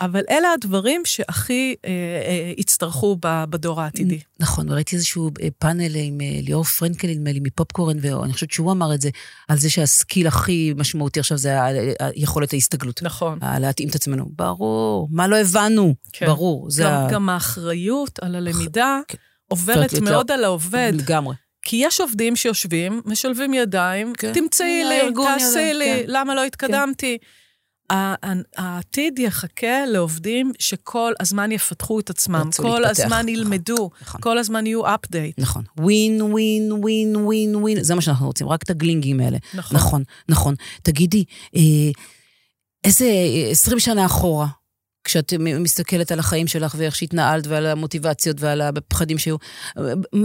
אבל 0.00 0.22
אלה 0.30 0.48
הדברים 0.52 1.02
שהכי 1.04 1.74
אה, 1.84 1.90
אה, 1.90 2.52
יצטרכו 2.58 3.16
בדור 3.22 3.80
העתידי. 3.80 4.20
נכון, 4.40 4.70
וראיתי 4.70 4.96
איזשהו 4.96 5.30
אה, 5.42 5.48
פאנל 5.58 5.96
עם 5.96 6.20
אה, 6.20 6.40
ליאור 6.42 6.64
פרנקל, 6.64 7.08
נדמה 7.08 7.32
לי, 7.32 7.40
מפופקורן, 7.42 7.96
ואני 8.00 8.32
חושבת 8.32 8.50
שהוא 8.50 8.72
אמר 8.72 8.94
את 8.94 9.00
זה, 9.00 9.10
על 9.48 9.58
זה 9.58 9.70
שהסקיל 9.70 10.26
הכי 10.26 10.72
משמעותי 10.76 11.20
עכשיו 11.20 11.38
זה 11.38 11.60
ה- 11.62 11.66
ה- 11.66 12.10
יכולת 12.16 12.52
ההסתגלות. 12.52 13.02
נכון. 13.02 13.38
להתאים 13.60 13.88
את 13.88 13.94
עצמנו. 13.94 14.26
ברור, 14.36 15.08
מה 15.10 15.26
לא 15.28 15.36
הבנו? 15.36 15.94
כן. 16.12 16.26
ברור, 16.26 16.70
זה 16.70 16.82
גם, 16.82 16.92
ה... 16.92 17.08
גם 17.10 17.28
האחריות 17.28 18.18
על 18.22 18.34
הלמידה 18.34 19.00
כן. 19.08 19.18
עוברת 19.48 19.94
מאוד 19.98 20.30
על 20.30 20.44
העובד. 20.44 20.92
לגמרי. 20.94 21.34
כי 21.62 21.76
יש 21.84 22.00
עובדים 22.00 22.36
שיושבים, 22.36 23.00
משלבים 23.04 23.54
ידיים, 23.54 24.12
כן. 24.18 24.32
תמצאי 24.32 24.84
לי, 24.84 24.98
תעשי 25.14 25.74
לי, 25.74 25.84
כן. 25.84 26.02
למה 26.06 26.34
לא 26.34 26.44
התקדמתי? 26.44 27.18
ה- 27.90 27.94
ה- 28.26 28.32
העתיד 28.56 29.18
יחכה 29.18 29.86
לעובדים 29.86 30.52
שכל 30.58 31.12
הזמן 31.20 31.52
יפתחו 31.52 32.00
את 32.00 32.10
עצמם, 32.10 32.50
כל 32.56 32.68
להתפתח. 32.68 32.90
הזמן 32.90 33.16
נכון, 33.16 33.28
ילמדו, 33.28 33.90
נכון. 34.02 34.20
כל 34.20 34.38
הזמן 34.38 34.66
יהיו 34.66 34.94
אפדייט. 34.94 35.38
נכון. 35.38 35.64
ווין, 35.78 36.22
ווין, 36.22 36.72
ווין, 36.72 37.16
ווין, 37.16 37.56
ווין, 37.56 37.82
זה 37.82 37.94
מה 37.94 38.00
שאנחנו 38.00 38.26
רוצים, 38.26 38.48
רק 38.48 38.62
את 38.62 38.70
הגלינגים 38.70 39.20
האלה. 39.20 39.38
נכון. 39.54 39.76
נכון, 39.76 40.02
נכון. 40.28 40.54
תגידי, 40.82 41.24
אה, 41.56 41.60
איזה 42.84 43.04
אה, 43.04 43.50
20 43.50 43.78
שנה 43.78 44.06
אחורה, 44.06 44.46
כשאת 45.04 45.32
מסתכלת 45.38 46.12
על 46.12 46.18
החיים 46.18 46.46
שלך 46.46 46.74
ואיך 46.78 46.96
שהתנהלת 46.96 47.46
ועל 47.46 47.66
המוטיבציות 47.66 48.36
ועל 48.40 48.60
הפחדים 48.60 49.18
שהיו, 49.18 49.36
אה, 49.78 49.82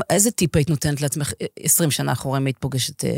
איזה 0.10 0.32
טיפ 0.32 0.56
היית 0.56 0.70
נותנת 0.70 1.02
לעצמך 1.02 1.34
אה, 1.42 1.48
20 1.60 1.92
שנה 1.92 2.12
אחורה 2.12 2.38
אם 2.38 2.46
היית 2.46 2.58
פוגשת 2.58 3.06
אה, 3.06 3.12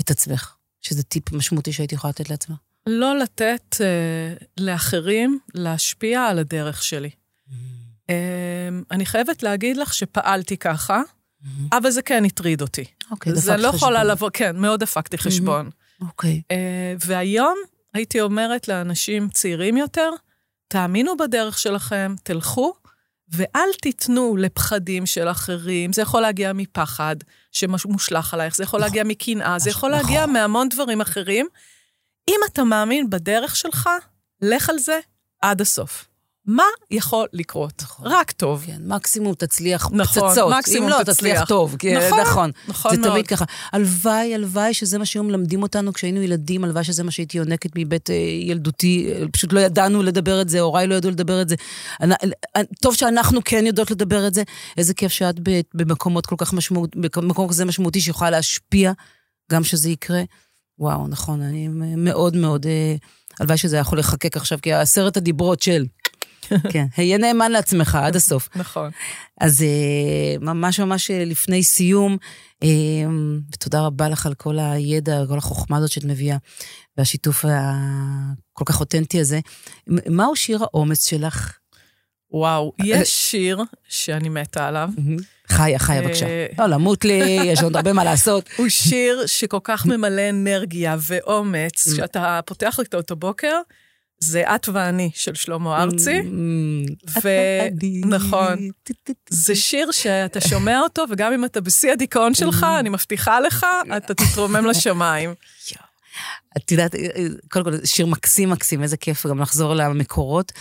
את 0.00 0.10
עצמך? 0.10 0.54
שזה 0.80 1.02
טיפ 1.02 1.32
משמעותי 1.32 1.72
שהיית 1.72 1.92
יכולה 1.92 2.10
לתת 2.10 2.30
לעצמך? 2.30 2.56
לא 2.86 3.18
לתת 3.18 3.76
אה, 3.80 4.34
לאחרים 4.60 5.38
להשפיע 5.54 6.22
על 6.22 6.38
הדרך 6.38 6.82
שלי. 6.82 7.10
אה, 8.10 8.68
אני 8.90 9.06
חייבת 9.06 9.42
להגיד 9.42 9.76
לך 9.76 9.94
שפעלתי 9.94 10.56
ככה, 10.56 11.02
אבל 11.72 11.90
זה 11.90 12.02
כן 12.02 12.24
הטריד 12.24 12.60
אותי. 12.60 12.84
אוקיי, 13.10 13.34
זה 13.34 13.50
דפקת 13.50 13.62
לא 13.62 13.68
יכולה 13.68 13.98
חשבון. 13.98 14.10
לבוא, 14.10 14.30
כן, 14.32 14.56
מאוד 14.56 14.80
דפקתי 14.80 15.18
חשבון. 15.18 15.70
אוקיי. 16.00 16.42
אה, 16.50 16.94
והיום 17.06 17.58
הייתי 17.94 18.20
אומרת 18.20 18.68
לאנשים 18.68 19.28
צעירים 19.28 19.76
יותר, 19.76 20.10
תאמינו 20.68 21.16
בדרך 21.16 21.58
שלכם, 21.58 22.14
תלכו, 22.22 22.74
ואל 23.28 23.68
תיתנו 23.82 24.36
לפחדים 24.36 25.06
של 25.06 25.30
אחרים. 25.30 25.92
זה 25.92 26.02
יכול 26.02 26.22
להגיע 26.22 26.52
מפחד 26.52 27.16
שמושלך 27.52 28.34
עלייך, 28.34 28.56
זה 28.56 28.62
יכול 28.62 28.80
נכון. 28.80 28.90
להגיע 28.90 29.04
מקנאה, 29.04 29.58
זה 29.58 29.70
נכון. 29.70 29.78
יכול 29.78 29.90
להגיע 29.90 30.26
מהמון 30.26 30.68
דברים 30.68 31.00
אחרים. 31.00 31.46
אם 32.28 32.40
אתה 32.52 32.64
מאמין 32.64 33.10
בדרך 33.10 33.56
שלך, 33.56 33.90
לך 34.42 34.70
על 34.70 34.78
זה 34.78 35.00
עד 35.42 35.60
הסוף. 35.60 36.08
מה 36.46 36.62
יכול 36.90 37.26
לקרות? 37.32 37.72
נכון. 37.82 38.06
רק 38.06 38.30
טוב. 38.32 38.62
כן, 38.66 38.76
מקסימום 38.86 39.34
תצליח 39.34 39.88
נכון, 39.92 40.28
פצצות. 40.30 40.52
מקסימום 40.58 40.84
אם 40.92 40.98
לא, 40.98 41.02
תצליח. 41.02 41.14
תצליח 41.16 41.44
טוב. 41.48 41.76
כי- 41.78 41.94
נכון, 41.94 42.20
נכון. 42.20 42.50
נכון 42.68 42.94
זה 42.94 43.00
מאוד. 43.00 43.12
תמיד 43.12 43.26
ככה. 43.26 43.44
הלוואי, 43.72 44.34
הלוואי 44.34 44.74
שזה 44.74 44.98
מה 44.98 45.06
שהיום 45.06 45.26
מלמדים 45.26 45.62
אותנו 45.62 45.92
כשהיינו 45.92 46.22
ילדים, 46.22 46.64
הלוואי 46.64 46.84
שזה 46.84 47.02
מה 47.02 47.10
שהייתי 47.10 47.38
יונקת 47.38 47.70
מבית 47.76 48.10
אה, 48.10 48.14
ילדותי, 48.42 49.06
אה, 49.12 49.22
פשוט 49.32 49.52
לא 49.52 49.60
ידענו 49.60 50.02
לדבר 50.02 50.40
את 50.40 50.48
זה, 50.48 50.60
הוריי 50.60 50.86
לא 50.86 50.94
ידעו 50.94 51.10
לדבר 51.10 51.42
את 51.42 51.48
זה. 51.48 51.54
אני- 52.00 52.14
טוב 52.82 52.94
שאנחנו 52.94 53.40
כן 53.44 53.64
יודעות 53.66 53.90
לדבר 53.90 54.26
את 54.26 54.34
זה. 54.34 54.42
איזה 54.76 54.94
כיף 54.94 55.12
שאת 55.12 55.36
ב- 55.48 55.60
במקומות 55.74 56.26
כל 56.26 56.36
כך 56.38 56.52
משמעות, 56.52 56.96
במקום 56.96 57.48
כזה 57.48 57.64
משמעותי 57.64 58.00
שיכולה 58.00 58.30
להשפיע, 58.30 58.92
גם 59.52 59.64
שזה 59.64 59.90
יקרה. 59.90 60.22
וואו, 60.78 61.08
נכון, 61.08 61.42
אני 61.42 61.68
מאוד 61.96 62.36
מאוד, 62.36 62.66
הלוואי 63.40 63.56
שזה 63.58 63.76
היה 63.76 63.80
יכול 63.80 63.98
לחקק 63.98 64.36
עכשיו, 64.36 64.58
כי 64.62 64.72
עשרת 64.72 65.16
הדיברות 65.16 65.62
של... 65.62 65.84
כן, 66.72 66.86
היה 66.96 67.18
נאמן 67.18 67.52
לעצמך 67.52 67.98
עד 68.02 68.16
הסוף. 68.16 68.48
נכון. 68.56 68.90
אז 69.40 69.62
אה, 69.62 70.36
ממש 70.40 70.80
ממש 70.80 71.10
לפני 71.10 71.62
סיום, 71.62 72.16
אה, 72.62 72.68
ותודה 73.52 73.80
רבה 73.80 74.08
לך 74.08 74.26
על 74.26 74.34
כל 74.34 74.58
הידע, 74.58 75.22
כל 75.28 75.38
החוכמה 75.38 75.76
הזאת 75.76 75.90
שאת 75.90 76.04
מביאה, 76.04 76.36
והשיתוף 76.98 77.44
הכל 77.44 78.64
כך 78.66 78.80
אותנטי 78.80 79.20
הזה. 79.20 79.40
מהו 79.86 80.36
שיר 80.36 80.62
האומץ 80.62 81.08
שלך? 81.08 81.58
וואו, 82.30 82.72
יש 82.84 83.30
שיר 83.30 83.62
שאני 83.88 84.28
מתה 84.28 84.68
עליו. 84.68 84.88
חיה, 85.48 85.78
חיה, 85.78 86.02
בבקשה. 86.02 86.26
לא, 86.58 86.66
למות 86.66 87.04
לי, 87.04 87.38
יש 87.44 87.62
עוד 87.62 87.76
הרבה 87.76 87.92
מה 87.92 88.04
לעשות. 88.04 88.50
הוא 88.56 88.68
שיר 88.68 89.26
שכל 89.26 89.58
כך 89.64 89.86
ממלא 89.86 90.30
אנרגיה 90.30 90.96
ואומץ, 91.06 91.96
שאתה 91.96 92.40
פותח 92.46 92.78
אותו 92.94 93.16
בוקר, 93.16 93.60
זה 94.24 94.54
את 94.54 94.68
ואני 94.68 95.10
של 95.14 95.34
שלמה 95.34 95.82
ארצי. 95.82 96.20
ונכון, 97.22 98.68
זה 99.28 99.54
שיר 99.54 99.90
שאתה 99.90 100.40
שומע 100.40 100.80
אותו, 100.80 101.04
וגם 101.10 101.32
אם 101.32 101.44
אתה 101.44 101.60
בשיא 101.60 101.92
הדיכאון 101.92 102.34
שלך, 102.34 102.66
אני 102.80 102.88
מבטיחה 102.88 103.40
לך, 103.40 103.66
אתה 103.96 104.14
תתרומם 104.14 104.66
לשמיים. 104.66 105.34
את 106.56 106.72
יודעת, 106.72 106.94
קודם 107.50 107.64
כל, 107.64 107.86
שיר 107.86 108.06
מקסים 108.06 108.50
מקסים, 108.50 108.82
איזה 108.82 108.96
כיף 108.96 109.26
גם 109.26 109.40
לחזור 109.40 109.74
למקורות. 109.74 110.52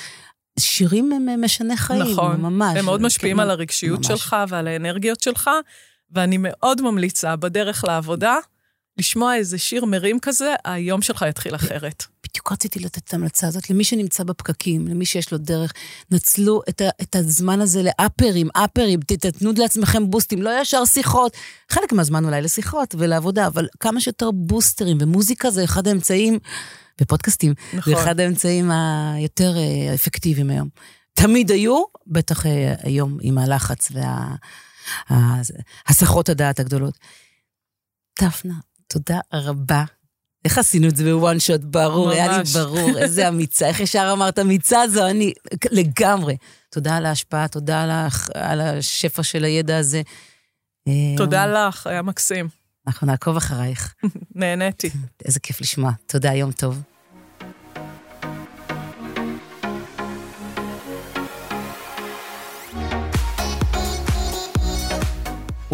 שירים 0.60 1.12
הם 1.12 1.46
משני 1.46 1.78
חיים, 1.78 2.02
נכון, 2.02 2.42
ממש. 2.42 2.78
הם 2.78 2.86
מאוד 2.86 3.02
משפיעים 3.02 3.40
על 3.40 3.50
הרגשיות 3.50 4.00
ממש. 4.00 4.08
שלך 4.08 4.36
ועל 4.50 4.68
האנרגיות 4.68 5.22
שלך, 5.22 5.50
ואני 6.12 6.38
מאוד 6.40 6.82
ממליצה 6.82 7.36
בדרך 7.36 7.84
לעבודה, 7.88 8.38
לשמוע 8.98 9.36
איזה 9.36 9.58
שיר 9.58 9.86
מרים 9.86 10.20
כזה, 10.20 10.54
היום 10.66 11.02
שלך 11.02 11.26
יתחיל 11.30 11.56
אחרת. 11.56 12.06
בדיוק 12.34 12.52
רציתי 12.52 12.80
לתת 12.80 12.98
את 12.98 13.14
ההמלצה 13.14 13.48
הזאת 13.48 13.70
למי 13.70 13.84
שנמצא 13.84 14.24
בפקקים, 14.24 14.88
למי 14.88 15.06
שיש 15.06 15.32
לו 15.32 15.38
דרך. 15.38 15.74
נצלו 16.12 16.62
את, 16.70 16.82
ה, 16.82 16.90
את 17.02 17.16
הזמן 17.16 17.62
הזה 17.62 17.84
לאפרים, 17.84 18.50
אפרים, 18.54 19.00
תתנו 19.00 19.52
לעצמכם 19.58 20.10
בוסטים, 20.10 20.42
לא 20.42 20.62
ישר 20.62 20.86
שיחות. 20.86 21.38
חלק 21.70 21.94
מהזמן 21.94 22.26
אולי 22.26 22.42
לשיחות 22.42 22.96
ולעבודה, 22.98 23.48
אבל 23.48 23.68
כמה 23.80 24.02
שיותר 24.02 24.32
בוסטרים, 24.32 24.98
ומוזיקה 25.02 25.52
זה 25.52 25.64
אחד 25.64 25.88
האמצעים, 25.88 26.40
ופודקאסטים, 27.02 27.54
נכון. 27.74 27.94
זה 27.94 28.02
אחד 28.02 28.20
האמצעים 28.20 28.72
היותר 28.72 29.58
אה, 29.58 29.94
אפקטיביים 29.94 30.50
היום. 30.50 30.70
תמיד 31.14 31.52
היו, 31.52 31.84
בטח 32.08 32.46
אה, 32.46 32.74
היום 32.84 33.18
עם 33.22 33.38
הלחץ 33.38 33.92
והסחות 35.10 36.30
הדעת 36.30 36.60
הגדולות. 36.60 36.98
דפנה, 38.22 38.56
תודה 38.88 39.20
רבה. 39.34 39.84
איך 40.46 40.58
עשינו 40.58 40.88
את 40.88 40.96
זה 40.96 41.04
בוואן 41.04 41.40
שוט? 41.40 41.62
ברור, 41.62 42.06
ממש. 42.08 42.16
היה 42.16 42.38
לי 42.38 42.44
ברור, 42.44 42.98
איזה 42.98 43.28
אמיצה. 43.30 43.68
איך 43.68 43.80
ישר 43.80 44.10
אמרת, 44.14 44.40
אמיצה 44.40 44.88
זו 44.88 45.08
אני, 45.08 45.34
לגמרי. 45.72 46.38
תודה 46.70 46.98
על 46.98 47.06
ההשפעה, 47.06 47.48
תודה 47.48 47.84
על, 47.84 47.92
הח... 47.92 48.30
על 48.34 48.62
השפע 48.62 49.24
של 49.24 49.44
הידע 49.44 49.78
הזה. 49.78 50.02
תודה 51.18 51.46
לך, 51.46 51.88
היה 51.88 52.02
מקסים. 52.02 52.48
אנחנו 52.88 53.08
נעקוב 53.08 53.38
אחרייך. 53.38 53.94
נהניתי. 54.36 54.90
איזה 55.26 55.40
כיף 55.40 55.62
לשמוע. 55.62 55.92
תודה, 56.06 56.34
יום 56.34 56.52
טוב. 56.52 56.82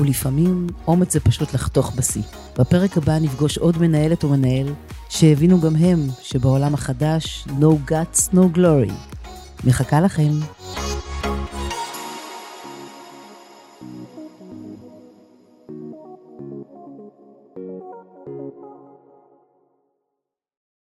ולפעמים 0.02 0.68
אומץ 0.88 1.14
זה 1.14 1.20
פשוט 1.20 1.54
לחתוך 1.54 1.94
בשיא. 1.96 2.22
בפרק 2.60 2.98
הבא 2.98 3.20
נפגוש 3.20 3.58
עוד 3.58 3.78
מנהלת 3.78 4.24
או 4.24 4.30
מנהל 4.30 4.74
שהבינו 5.10 5.62
גם 5.62 5.76
הם 5.76 6.08
שבעולם 6.22 6.74
החדש 6.74 7.48
no 7.60 7.92
guts 7.92 8.34
no 8.34 8.58
glory. 8.58 8.94
מחכה 9.64 10.02
לכם. 10.02 10.32